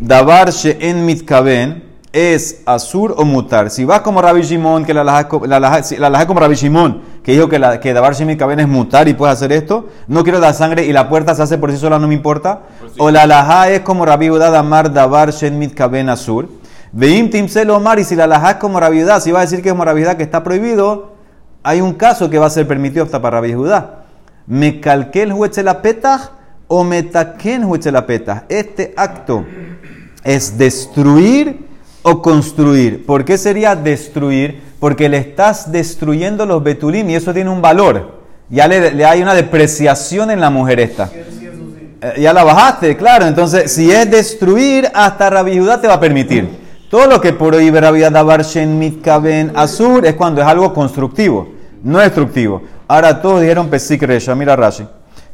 Dabar 0.00 0.50
en 0.64 1.04
mitkaben 1.04 1.89
es 2.12 2.62
azur 2.66 3.14
o 3.16 3.24
mutar. 3.24 3.70
Si 3.70 3.84
vas 3.84 4.00
como 4.00 4.20
Rabbi 4.20 4.42
Shimon, 4.42 4.84
que 4.84 4.92
la 4.92 5.28
co- 5.28 5.46
la 5.46 5.60
la 5.60 5.78
es 5.78 6.26
como 6.26 6.40
Rabbi 6.40 6.54
Shimon, 6.56 7.02
que 7.22 7.32
dijo 7.32 7.48
que, 7.48 7.58
la, 7.58 7.78
que 7.78 7.92
Dabar 7.92 8.14
Shem 8.14 8.26
mitkaben 8.26 8.58
es 8.58 8.66
mutar 8.66 9.06
y 9.06 9.14
puedes 9.14 9.34
hacer 9.34 9.52
esto, 9.52 9.88
no 10.08 10.24
quiero 10.24 10.40
la 10.40 10.52
sangre 10.52 10.86
y 10.86 10.92
la 10.92 11.08
puerta 11.08 11.34
se 11.34 11.42
hace 11.42 11.58
por 11.58 11.70
sí 11.70 11.76
sola, 11.78 11.98
no 11.98 12.08
me 12.08 12.14
importa. 12.14 12.62
O 12.98 13.10
la 13.10 13.22
alajá 13.22 13.70
es 13.70 13.80
como 13.80 14.04
Rabbi 14.04 14.28
Judá 14.28 14.50
Damar 14.50 14.92
Dabar 14.92 15.30
Shen 15.30 15.58
mitkaben 15.58 16.08
azur. 16.08 16.48
Veim 16.92 17.30
timsel 17.30 17.70
omar 17.70 18.00
y 18.00 18.04
si 18.04 18.16
la 18.16 18.24
alajá 18.24 18.50
es 18.52 18.56
como 18.56 18.80
Rabbi 18.80 19.02
Judá, 19.02 19.20
si 19.20 19.30
va 19.30 19.38
a 19.38 19.42
decir 19.42 19.62
que 19.62 19.68
es 19.68 19.72
como 19.72 19.84
Rabbi 19.84 20.02
que 20.16 20.24
está 20.24 20.42
prohibido, 20.42 21.12
hay 21.62 21.80
un 21.80 21.92
caso 21.94 22.28
que 22.28 22.38
va 22.38 22.46
a 22.46 22.50
ser 22.50 22.66
permitido 22.66 23.04
hasta 23.04 23.22
para 23.22 23.40
Rabbi 23.40 23.54
Judá. 23.54 24.04
Me 24.48 24.80
calqué 24.80 25.22
el 25.22 25.32
huetzelapetaj 25.32 26.30
o 26.66 26.82
me 26.82 27.04
taquen 27.04 27.64
huetzelapetaj. 27.64 28.42
Este 28.48 28.92
acto 28.96 29.44
es 30.24 30.58
destruir 30.58 31.69
o 32.02 32.22
construir. 32.22 33.04
¿Por 33.06 33.24
qué 33.24 33.38
sería 33.38 33.76
destruir? 33.76 34.60
Porque 34.78 35.08
le 35.08 35.18
estás 35.18 35.70
destruyendo 35.70 36.46
los 36.46 36.62
betulim 36.62 37.08
y 37.10 37.14
eso 37.14 37.34
tiene 37.34 37.50
un 37.50 37.60
valor. 37.60 38.20
Ya 38.48 38.66
le, 38.66 38.92
le 38.92 39.04
hay 39.04 39.22
una 39.22 39.34
depreciación 39.34 40.30
en 40.30 40.40
la 40.40 40.50
mujer 40.50 40.80
esta. 40.80 41.08
Sí, 41.08 41.18
sí, 41.38 41.46
eso 41.46 41.56
sí. 41.78 41.88
Eh, 42.00 42.20
ya 42.20 42.32
la 42.32 42.44
bajaste, 42.44 42.96
claro. 42.96 43.26
Entonces, 43.26 43.70
si 43.70 43.90
es 43.90 44.10
destruir, 44.10 44.90
hasta 44.94 45.30
Rabbi 45.30 45.58
Judá 45.58 45.80
te 45.80 45.86
va 45.86 45.94
a 45.94 46.00
permitir. 46.00 46.48
Todo 46.90 47.06
lo 47.06 47.20
que 47.20 47.32
prohíbe 47.32 47.80
Rabbi 47.80 48.00
Dabar 48.00 48.42
Shen 48.42 48.76
Mitkaben 48.76 49.52
Azur 49.54 50.04
es 50.04 50.14
cuando 50.14 50.40
es 50.40 50.46
algo 50.48 50.74
constructivo, 50.74 51.48
no 51.84 52.00
destructivo. 52.00 52.62
Ahora 52.88 53.22
todos 53.22 53.40
dijeron 53.40 53.68
Pesik 53.68 54.02
Resha. 54.02 54.34
Mira 54.34 54.56
Rashi. 54.56 54.84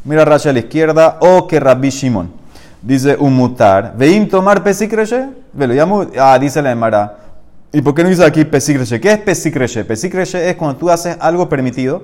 Mira 0.04 0.26
Rashi 0.26 0.50
a 0.50 0.52
la 0.52 0.58
izquierda. 0.58 1.16
O 1.20 1.46
que 1.46 1.58
Rabbi 1.58 1.88
Shimon. 1.88 2.30
Dice 2.86 3.16
Umutar. 3.18 3.94
Veim 3.96 4.28
tomar 4.28 4.62
Pesik 4.62 4.92
Resha. 4.92 5.30
Velo, 5.52 5.74
ya 5.74 5.84
mu- 5.86 6.06
Ah, 6.18 6.38
dice 6.38 6.62
la 6.62 6.70
Emara. 6.70 7.16
¿Y 7.72 7.82
por 7.82 7.94
qué 7.94 8.04
no 8.04 8.08
dice 8.08 8.24
aquí 8.24 8.44
Pesik 8.44 8.78
Resha? 8.78 9.00
¿Qué 9.00 9.10
es 9.12 9.18
Pesik 9.18 9.56
Resha? 9.56 9.82
Pesik 9.84 10.14
Resha 10.14 10.40
es 10.42 10.54
cuando 10.54 10.76
tú 10.78 10.88
haces 10.88 11.16
algo 11.20 11.48
permitido 11.48 12.02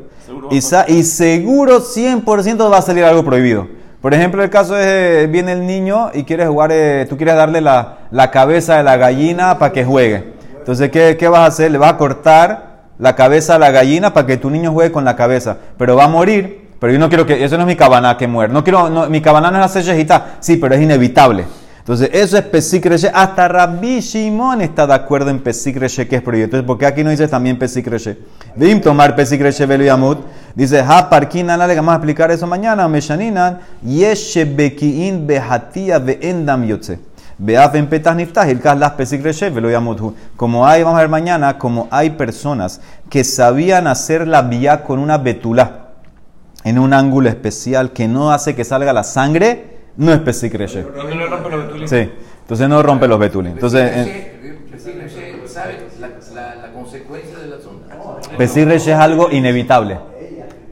y, 0.51 0.61
sa- 0.61 0.85
y 0.89 1.05
seguro 1.05 1.81
100% 1.81 2.69
va 2.71 2.79
a 2.79 2.83
salir 2.83 3.05
algo 3.05 3.25
prohibido. 3.25 3.69
Por 4.01 4.13
ejemplo, 4.13 4.43
el 4.43 4.51
caso 4.51 4.77
es, 4.77 4.85
eh, 4.85 5.29
viene 5.31 5.53
el 5.53 5.65
niño 5.65 6.11
y 6.13 6.25
quieres 6.25 6.49
jugar, 6.49 6.71
eh, 6.73 7.07
tú 7.09 7.17
quieres 7.17 7.37
darle 7.37 7.61
la, 7.61 7.99
la 8.11 8.33
cabeza 8.33 8.77
de 8.77 8.83
la 8.83 8.97
gallina 8.97 9.59
para 9.61 9.73
que 9.73 9.85
juegue. 9.85 10.33
Entonces, 10.59 10.91
¿qué, 10.91 11.17
¿qué 11.17 11.29
vas 11.29 11.41
a 11.43 11.47
hacer? 11.47 11.71
Le 11.71 11.79
vas 11.79 11.93
a 11.93 11.97
cortar 11.97 12.83
la 12.99 13.15
cabeza 13.15 13.55
a 13.55 13.59
la 13.61 13.71
gallina 13.71 14.13
para 14.13 14.27
que 14.27 14.37
tu 14.37 14.51
niño 14.51 14.73
juegue 14.73 14.91
con 14.91 15.05
la 15.05 15.15
cabeza. 15.15 15.57
Pero 15.79 15.95
va 15.95 16.05
a 16.05 16.09
morir. 16.09 16.62
Pero 16.83 16.95
yo 16.95 16.99
no 16.99 17.09
quiero 17.09 17.25
que, 17.25 17.45
eso 17.45 17.57
no 17.57 17.63
es 17.63 17.69
mi 17.69 17.77
cabana 17.77 18.17
que 18.17 18.27
muere. 18.27 18.53
No 18.53 18.65
quiero, 18.65 19.09
mi 19.09 19.23
cabana 19.23 19.53
no 19.53 19.59
es 19.61 19.67
hacer 19.67 19.85
yejita. 19.85 20.39
Sí, 20.41 20.57
pero 20.57 20.75
es 20.75 20.83
inevitable. 20.83 21.45
Entonces, 21.79 22.11
eso 22.13 22.37
es 22.37 22.43
Pesik 22.43 22.87
Reshe. 22.87 23.09
Hasta 23.15 23.47
Rabbi 23.47 24.01
Shimon 24.01 24.63
está 24.63 24.85
de 24.85 24.95
acuerdo 24.95 25.31
en 25.31 25.39
Pesik 25.39 25.77
Reshe, 25.77 26.09
que 26.09 26.17
es. 26.17 26.23
Entonces, 26.27 26.67
¿por 26.67 26.79
qué 26.79 26.87
aquí 26.87 27.05
no 27.05 27.11
dice 27.11 27.29
también 27.29 27.57
Pesik 27.57 27.87
Reshe? 27.87 28.19
Vim 28.57 28.81
tomar 28.81 29.15
Pesik 29.15 29.41
Reshe 29.41 29.65
Velo 29.65 29.85
Yamut. 29.85 30.27
Dice, 30.57 30.81
ha 30.81 31.09
parkina 31.09 31.57
le 31.57 31.77
vamos 31.77 31.93
a 31.93 31.97
explicar 31.99 32.33
eso 32.33 32.49
mañana. 32.49 32.89
Meshaninan, 32.89 33.61
yeshe 33.87 34.45
bekiin 34.45 35.25
behatia 35.25 36.01
beendam 36.01 36.65
yotze. 36.65 36.99
Beaf 37.39 37.77
en 37.77 37.87
petas 37.87 38.17
niftah, 38.17 38.51
ilkas 38.51 38.77
las 38.77 38.91
Pesik 38.95 39.23
Reshe 39.23 39.51
Velo 39.51 39.71
Yamut. 39.71 40.17
Como 40.37 40.67
hay, 40.67 40.83
vamos 40.83 40.99
a 40.99 41.03
ver 41.03 41.09
mañana, 41.09 41.59
como 41.59 41.87
hay 41.93 42.11
personas 42.11 42.81
que 43.09 43.23
sabían 43.23 43.87
hacer 43.87 44.27
la 44.27 44.43
vía 44.43 44.83
con 44.83 44.99
una 44.99 45.17
betula 45.17 45.82
en 46.65 46.79
un 46.79 46.93
ángulo 46.95 47.29
especial 47.29 47.93
que 47.93 48.09
no 48.09 48.33
hace 48.33 48.55
que 48.55 48.65
salga 48.65 48.93
la 48.93 49.05
sangre, 49.05 49.79
no 49.97 50.13
es 50.13 50.21
Pesik 50.21 50.55
Reshe. 50.55 50.81
Y 50.81 50.85
no 51.15 51.15
le 51.15 51.27
rompe 51.27 51.51
los 51.51 51.65
betulis. 51.67 51.91
Sí. 51.91 52.11
Entonces 52.43 52.69
no 52.69 52.83
rompe 52.83 53.09
los 53.09 53.19
betulim. 53.19 53.53
Entonces, 53.53 53.97
en- 53.97 54.33
Pesir 58.37 58.67
Reshe 58.69 58.93
es 58.93 58.99
algo 58.99 59.31
inevitable. 59.31 59.99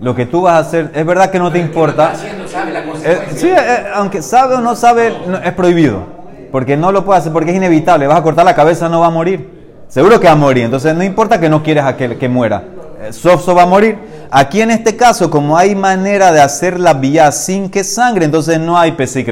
Lo 0.00 0.14
que 0.14 0.24
tú 0.26 0.42
vas 0.42 0.54
a 0.54 0.58
hacer, 0.60 0.90
es 0.94 1.04
verdad 1.04 1.30
que 1.30 1.38
no 1.38 1.52
te 1.52 1.58
importa. 1.58 2.12
Haciendo, 2.12 2.48
sabe 2.48 2.72
la 2.72 2.80
Eh, 2.80 2.84
consecuencia. 2.88 3.36
sí, 3.38 3.48
eh, 3.48 3.84
aunque 3.94 4.22
sabe 4.22 4.54
o 4.54 4.60
no 4.60 4.74
sabe, 4.74 5.12
es 5.44 5.52
prohibido. 5.52 6.20
Porque 6.50 6.76
no 6.76 6.90
lo 6.90 7.04
puede 7.04 7.18
hacer, 7.20 7.32
porque 7.32 7.50
es 7.50 7.56
inevitable. 7.56 8.06
Vas 8.06 8.18
a 8.18 8.22
cortar 8.22 8.44
la 8.46 8.54
cabeza, 8.54 8.88
no 8.88 9.00
va 9.00 9.08
a 9.08 9.10
morir. 9.10 9.60
Seguro 9.88 10.18
que 10.18 10.26
va 10.26 10.32
a 10.32 10.36
morir. 10.36 10.64
Entonces 10.64 10.94
no 10.94 11.04
importa 11.04 11.38
que 11.38 11.48
no 11.50 11.62
quieres 11.62 11.84
a 11.84 11.96
que, 11.96 12.16
que 12.16 12.28
muera. 12.28 12.64
Eh, 13.02 13.12
Sofso 13.12 13.54
va 13.54 13.64
a 13.64 13.66
morir. 13.66 13.98
Aquí 14.30 14.60
en 14.60 14.70
este 14.70 14.96
caso, 14.96 15.28
como 15.28 15.56
hay 15.56 15.74
manera 15.74 16.30
de 16.30 16.40
hacer 16.40 16.78
la 16.78 16.94
vía 16.94 17.32
sin 17.32 17.68
que 17.68 17.82
sangre, 17.82 18.24
entonces 18.24 18.60
no 18.60 18.78
hay 18.78 18.92
pesik. 18.92 19.28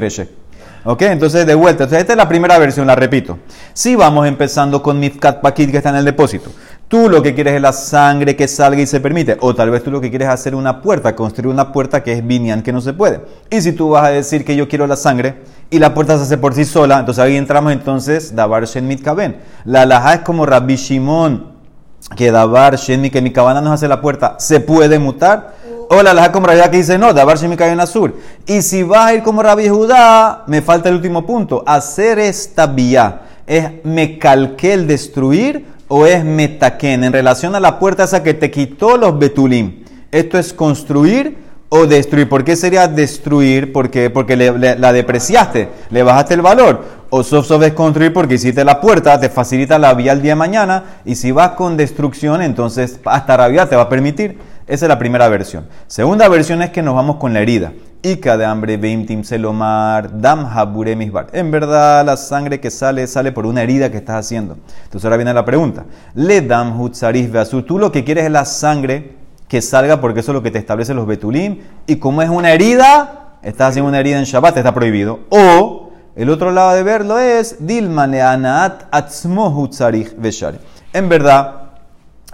¿Ok? 0.84 1.02
Entonces, 1.02 1.46
de 1.46 1.54
vuelta. 1.54 1.84
Entonces, 1.84 2.00
esta 2.00 2.14
es 2.14 2.16
la 2.16 2.28
primera 2.28 2.58
versión, 2.58 2.86
la 2.86 2.94
repito. 2.94 3.38
Si 3.74 3.94
vamos 3.94 4.26
empezando 4.26 4.82
con 4.82 4.98
Mifkat 4.98 5.40
Pakit, 5.40 5.70
que 5.70 5.76
está 5.76 5.90
en 5.90 5.96
el 5.96 6.04
depósito. 6.04 6.50
Tú 6.88 7.10
lo 7.10 7.22
que 7.22 7.34
quieres 7.34 7.54
es 7.54 7.60
la 7.60 7.74
sangre 7.74 8.34
que 8.34 8.48
salga 8.48 8.80
y 8.80 8.86
se 8.86 8.98
permite. 8.98 9.36
O 9.40 9.54
tal 9.54 9.70
vez 9.70 9.84
tú 9.84 9.90
lo 9.90 10.00
que 10.00 10.08
quieres 10.08 10.28
es 10.28 10.34
hacer 10.34 10.54
una 10.54 10.80
puerta, 10.80 11.14
construir 11.14 11.52
una 11.52 11.70
puerta 11.70 12.02
que 12.02 12.12
es 12.12 12.26
binyan, 12.26 12.62
que 12.62 12.72
no 12.72 12.80
se 12.80 12.94
puede. 12.94 13.20
Y 13.50 13.60
si 13.60 13.72
tú 13.72 13.90
vas 13.90 14.04
a 14.04 14.08
decir 14.08 14.44
que 14.44 14.56
yo 14.56 14.68
quiero 14.68 14.86
la 14.86 14.96
sangre 14.96 15.42
y 15.68 15.78
la 15.78 15.92
puerta 15.92 16.16
se 16.16 16.22
hace 16.22 16.38
por 16.38 16.54
sí 16.54 16.64
sola, 16.64 16.98
entonces 16.98 17.22
ahí 17.22 17.36
entramos 17.36 17.72
entonces, 17.72 18.34
Dabar 18.34 18.64
Shen 18.64 18.88
Mitkaben. 18.88 19.36
La 19.66 19.82
alajá 19.82 20.14
es 20.14 20.20
como 20.20 20.46
Rabbi 20.46 20.76
Shimon, 20.76 21.47
que 22.16 22.30
Dabar 22.30 22.76
Shen 22.76 23.10
que 23.10 23.20
mi 23.22 23.32
cabana 23.32 23.60
nos 23.60 23.74
hace 23.74 23.88
la 23.88 24.00
puerta, 24.00 24.36
¿se 24.38 24.60
puede 24.60 24.98
mutar? 24.98 25.54
O 25.90 26.02
la 26.02 26.30
como 26.32 26.46
Yehuda 26.48 26.70
que 26.70 26.76
dice, 26.78 26.98
no, 26.98 27.12
Dabar 27.14 27.38
Shen 27.38 27.50
Mitkaben 27.50 27.80
Azur. 27.80 28.14
Y 28.46 28.62
si 28.62 28.82
vas 28.82 29.06
a 29.06 29.14
ir 29.14 29.22
como 29.22 29.42
Rabbi 29.42 29.68
Judá, 29.68 30.44
me 30.46 30.60
falta 30.62 30.88
el 30.88 30.96
último 30.96 31.24
punto. 31.26 31.62
Hacer 31.66 32.18
esta 32.18 32.66
vía 32.66 33.22
es 33.46 33.70
me 33.84 34.18
calqué 34.18 34.74
el 34.74 34.86
destruir 34.86 35.64
o 35.88 36.04
es 36.04 36.22
metaken 36.24 37.04
en 37.04 37.12
relación 37.14 37.54
a 37.54 37.60
la 37.60 37.78
puerta 37.78 38.04
esa 38.04 38.22
que 38.22 38.34
te 38.34 38.50
quitó 38.50 38.98
los 38.98 39.18
betulim. 39.18 39.84
Esto 40.10 40.38
es 40.38 40.52
construir 40.52 41.38
o 41.70 41.86
destruir. 41.86 42.28
¿Por 42.28 42.44
qué 42.44 42.56
sería 42.56 42.86
destruir? 42.88 43.72
Porque, 43.72 44.10
porque 44.10 44.36
le- 44.36 44.76
la 44.78 44.92
depreciaste, 44.92 45.68
le 45.90 46.02
bajaste 46.02 46.34
el 46.34 46.42
valor. 46.42 46.84
O 47.10 47.22
sof 47.22 47.46
sof 47.46 47.62
es 47.62 47.72
construir 47.72 48.12
porque 48.12 48.34
hiciste 48.34 48.64
la 48.64 48.82
puerta, 48.82 49.18
te 49.18 49.30
facilita 49.30 49.78
la 49.78 49.94
vía 49.94 50.12
el 50.12 50.20
día 50.20 50.32
de 50.32 50.36
mañana. 50.36 50.84
Y 51.06 51.14
si 51.14 51.32
vas 51.32 51.50
con 51.50 51.76
destrucción, 51.76 52.42
entonces 52.42 53.00
hasta 53.06 53.48
vía 53.48 53.66
te 53.66 53.76
va 53.76 53.82
a 53.82 53.88
permitir. 53.88 54.38
Esa 54.66 54.84
es 54.84 54.88
la 54.90 54.98
primera 54.98 55.26
versión. 55.28 55.66
Segunda 55.86 56.28
versión 56.28 56.60
es 56.60 56.68
que 56.68 56.82
nos 56.82 56.94
vamos 56.94 57.16
con 57.16 57.32
la 57.32 57.40
herida. 57.40 57.72
Ica 58.02 58.36
de 58.36 58.44
hambre, 58.44 58.76
Beimtim 58.76 59.24
Selomar, 59.24 60.20
Dam 60.20 60.44
Habure 60.44 60.94
Misbar. 60.94 61.28
En 61.32 61.50
verdad, 61.50 62.04
la 62.04 62.18
sangre 62.18 62.60
que 62.60 62.70
sale, 62.70 63.06
sale 63.06 63.32
por 63.32 63.46
una 63.46 63.62
herida 63.62 63.90
que 63.90 63.96
estás 63.96 64.26
haciendo. 64.26 64.58
Entonces 64.84 65.06
ahora 65.06 65.16
viene 65.16 65.32
la 65.32 65.46
pregunta. 65.46 65.86
Le 66.14 66.42
Dam 66.42 66.78
Hutzarif 66.78 67.32
Beazur. 67.32 67.64
Tú 67.64 67.78
lo 67.78 67.90
que 67.90 68.04
quieres 68.04 68.26
es 68.26 68.30
la 68.30 68.44
sangre 68.44 69.16
que 69.48 69.62
salga 69.62 70.02
porque 70.02 70.20
eso 70.20 70.32
es 70.32 70.34
lo 70.34 70.42
que 70.42 70.50
te 70.50 70.58
establece 70.58 70.92
los 70.92 71.06
Betulim. 71.06 71.60
Y 71.86 71.96
como 71.96 72.20
es 72.20 72.28
una 72.28 72.52
herida, 72.52 73.38
estás 73.42 73.70
haciendo 73.70 73.88
una 73.88 73.98
herida 73.98 74.18
en 74.18 74.24
Shabbat, 74.24 74.58
está 74.58 74.74
prohibido. 74.74 75.20
O 75.30 75.87
el 76.18 76.30
otro 76.30 76.50
lado 76.50 76.74
de 76.74 76.82
verlo 76.82 77.18
es 77.18 77.56
Dilmane 77.60 78.20
Anaat 78.22 78.86
Atzmo 78.90 79.48
Hutzarif 79.48 80.14
Beshari. 80.16 80.58
En 80.92 81.08
verdad, 81.08 81.62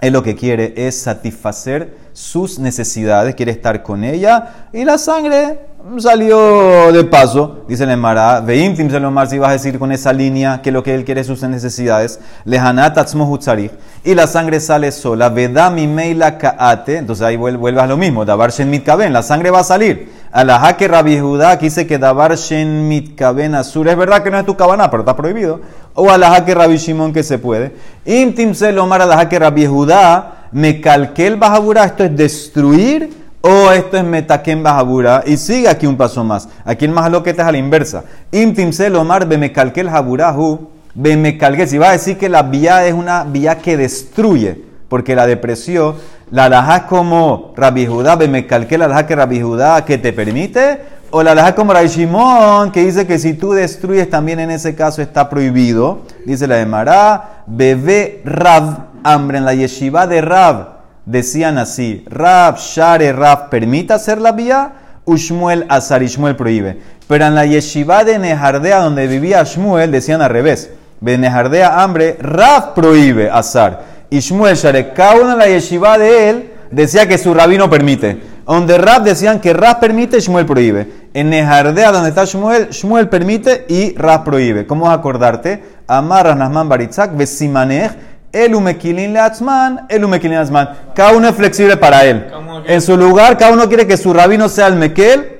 él 0.01 0.11
lo 0.11 0.23
que 0.23 0.35
quiere 0.35 0.73
es 0.75 0.99
satisfacer 0.99 1.95
sus 2.11 2.57
necesidades, 2.57 3.35
quiere 3.35 3.51
estar 3.51 3.83
con 3.83 4.03
ella 4.03 4.69
y 4.73 4.85
la 4.85 4.97
sangre 4.97 5.59
salió 5.99 6.91
de 6.91 7.03
paso, 7.03 7.63
dice 7.67 7.83
el 7.83 7.91
Emara, 7.91 8.39
Veimtim 8.39 8.89
Selomar, 8.89 9.29
si 9.29 9.37
vas 9.37 9.49
a 9.49 9.53
decir 9.53 9.77
con 9.77 9.91
esa 9.91 10.11
línea 10.11 10.63
que 10.63 10.71
lo 10.71 10.81
que 10.81 10.95
él 10.95 11.05
quiere 11.05 11.21
es 11.21 11.27
sus 11.27 11.43
necesidades, 11.43 12.19
Lehanat 12.43 12.97
Atzmo 12.97 13.29
Hutzarif, 13.29 13.73
y 14.03 14.15
la 14.15 14.25
sangre 14.25 14.59
sale 14.59 14.91
sola, 14.91 15.29
Vedami 15.29 15.85
Meila 15.85 16.39
Kaate, 16.39 16.97
entonces 16.97 17.23
ahí 17.23 17.35
vuel- 17.37 17.57
vuelve 17.57 17.81
a 17.81 17.85
lo 17.85 17.97
mismo, 17.97 18.25
Dabar 18.25 18.49
Shen 18.51 18.71
Mitkaben, 18.71 19.13
la 19.13 19.21
sangre 19.21 19.51
va 19.51 19.59
a 19.59 19.63
salir. 19.63 20.14
A 20.35 20.43
la 20.43 20.59
jaque 20.59 20.89
Rabbi 20.89 21.17
Judá 21.17 21.51
aquí 21.51 21.67
dice 21.67 21.87
que 21.87 21.97
Dabar 21.97 22.35
Shen 22.35 22.89
Mitkaben 22.89 23.55
Azur, 23.55 23.87
es 23.87 23.95
verdad 23.95 24.21
que 24.21 24.29
no 24.29 24.37
es 24.37 24.45
tu 24.45 24.57
cabana, 24.57 24.91
pero 24.91 25.03
está 25.03 25.15
prohibido. 25.15 25.61
O 25.93 26.11
a 26.11 26.17
la 26.17 26.29
jaque 26.31 26.53
Rabbi 26.53 26.75
Shimon 26.75 27.13
que 27.13 27.23
se 27.23 27.37
puede. 27.37 27.73
Intim 28.03 28.53
Selomar 28.53 29.01
a 29.01 29.05
la 29.05 29.15
jaque 29.15 29.39
Rabbi 29.39 29.65
Judá, 29.65 30.49
me 30.51 30.81
calqué 30.81 31.27
el 31.27 31.37
Bajabura, 31.37 31.85
esto 31.85 32.03
es 32.03 32.17
destruir 32.17 33.13
o 33.39 33.71
esto 33.71 33.95
es 33.95 34.03
metaken 34.03 34.61
Bajabura. 34.61 35.23
Y 35.25 35.37
sigue 35.37 35.69
aquí 35.69 35.87
un 35.87 35.95
paso 35.95 36.21
más. 36.25 36.49
Aquí 36.65 36.83
el 36.83 36.91
más 36.91 37.09
loquete 37.09 37.41
es 37.41 37.47
a 37.47 37.51
la 37.53 37.57
inversa. 37.57 38.03
Intim 38.33 38.73
Selomar, 38.73 39.25
be 39.25 39.37
me 39.37 39.53
calqué 39.53 39.79
el 39.79 39.89
Jaburahu, 39.89 40.67
be 40.95 41.15
me 41.15 41.37
calqué. 41.37 41.65
Si 41.65 41.77
va 41.77 41.87
a 41.87 41.91
decir 41.93 42.17
que 42.17 42.27
la 42.27 42.43
vía 42.43 42.85
es 42.85 42.93
una 42.93 43.23
vía 43.23 43.59
que 43.59 43.77
destruye, 43.77 44.61
porque 44.89 45.15
la 45.15 45.27
depresió, 45.27 45.95
la 46.31 46.45
alajá 46.45 46.87
como 46.87 47.53
Rabbi 47.55 47.85
Judá, 47.85 48.15
me 48.15 48.47
calqué 48.47 48.77
la 48.77 48.85
alajá 48.85 49.05
que 49.05 49.15
Rabbi 49.15 49.41
Judá 49.41 49.85
que 49.85 49.97
te 49.97 50.11
permite, 50.11 50.81
o 51.11 51.21
la 51.23 51.31
alajá 51.31 51.55
como 51.55 51.71
Rabbi 51.71 51.87
Shimon, 51.87 52.71
que 52.71 52.83
dice 52.83 53.05
que 53.05 53.19
si 53.19 53.33
tú 53.33 53.53
destruyes 53.53 54.09
también 54.09 54.39
en 54.39 54.51
ese 54.51 54.75
caso 54.75 55.01
está 55.01 55.29
prohibido. 55.29 56.01
Dice 56.25 56.47
la 56.47 56.55
de 56.55 56.65
Mará, 56.65 57.43
bebé 57.45 58.21
Rab, 58.25 58.87
hambre 59.03 59.37
en 59.37 59.45
la 59.45 59.53
yeshiva 59.53 60.07
de 60.07 60.21
Rab. 60.21 60.75
Decían 61.05 61.59
así, 61.59 62.03
Rab, 62.09 62.57
Share, 62.57 63.13
Rab, 63.13 63.49
permite 63.49 63.93
hacer 63.93 64.19
la 64.19 64.31
vía, 64.31 64.73
Ushmuel, 65.05 65.65
Azar 65.69 66.01
y 66.01 66.07
Shmuel 66.07 66.35
prohíbe. 66.35 66.79
Pero 67.07 67.27
en 67.27 67.35
la 67.35 67.45
yeshiva 67.45 68.03
de 68.03 68.17
Nejardea, 68.17 68.79
donde 68.79 69.05
vivía 69.05 69.43
Shmuel, 69.43 69.91
decían 69.91 70.23
al 70.23 70.31
revés. 70.31 70.71
De 70.99 71.17
Nejardea, 71.19 71.83
hambre, 71.83 72.17
Rab 72.19 72.73
prohíbe, 72.73 73.29
Azar. 73.29 73.94
Y 74.09 74.19
Shmuel, 74.19 74.55
Share, 74.55 74.93
cada 74.93 75.15
uno 75.15 75.31
en 75.33 75.37
la 75.37 75.47
yeshiva 75.47 75.97
de 75.97 76.29
él 76.29 76.51
decía 76.71 77.07
que 77.07 77.17
su 77.17 77.33
rabino 77.33 77.69
permite. 77.69 78.35
Donde 78.45 78.77
Rab 78.77 79.03
decían 79.03 79.39
que 79.39 79.53
Rab 79.53 79.79
permite, 79.79 80.19
Shmuel 80.19 80.45
prohíbe. 80.45 80.87
En 81.13 81.29
Nejardea, 81.29 81.91
donde 81.91 82.09
está 82.09 82.25
Shmuel, 82.25 82.69
Shmuel 82.69 83.09
permite 83.09 83.65
y 83.67 83.95
Rab 83.95 84.23
prohíbe. 84.23 84.67
¿Cómo 84.67 84.85
vas 84.85 84.91
a 84.91 84.99
acordarte? 84.99 85.63
Amar 85.87 86.27
Rasnasman 86.27 86.69
Baritzak, 86.69 87.15
Besimanech, 87.15 87.91
el 88.31 88.53
umekilin 88.53 89.13
leatzman, 89.13 89.85
el 89.89 90.03
umekilin 90.03 90.37
leatzman. 90.37 90.69
Cada 90.93 91.13
uno 91.13 91.29
es 91.29 91.35
flexible 91.35 91.77
para 91.77 92.05
él. 92.05 92.27
En 92.67 92.81
su 92.81 92.97
lugar, 92.97 93.37
cada 93.37 93.53
uno 93.53 93.67
quiere 93.67 93.87
que 93.87 93.97
su 93.97 94.13
rabino 94.13 94.49
sea 94.49 94.67
el 94.67 94.75
mekel. 94.75 95.34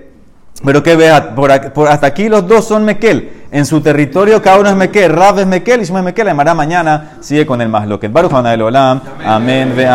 Pero 0.65 0.81
que 0.83 0.95
vea, 0.95 1.35
por, 1.35 1.71
por- 1.73 1.87
hasta 1.87 2.07
aquí 2.07 2.27
los 2.29 2.47
dos 2.47 2.67
son 2.67 2.83
mekel. 2.83 3.31
En 3.51 3.65
su 3.65 3.79
territorio, 3.79 4.41
cada 4.41 4.59
uno 4.59 4.69
es 4.69 4.75
mekel. 4.75 5.13
Rab 5.13 5.39
es 5.39 5.45
mekel 5.47 5.81
y 5.81 5.85
Shmuel 5.85 6.01
es 6.01 6.05
mekel. 6.05 6.27
Además, 6.27 6.55
mañana 6.55 7.11
sigue 7.21 7.45
con 7.45 7.61
el 7.61 7.69
más 7.69 7.87
lo 7.87 7.97
que 7.99 8.07
el 8.07 8.11
Baruch. 8.11 8.33
Amén. 8.33 9.73
ve 9.77 9.85
amén. 9.85 9.93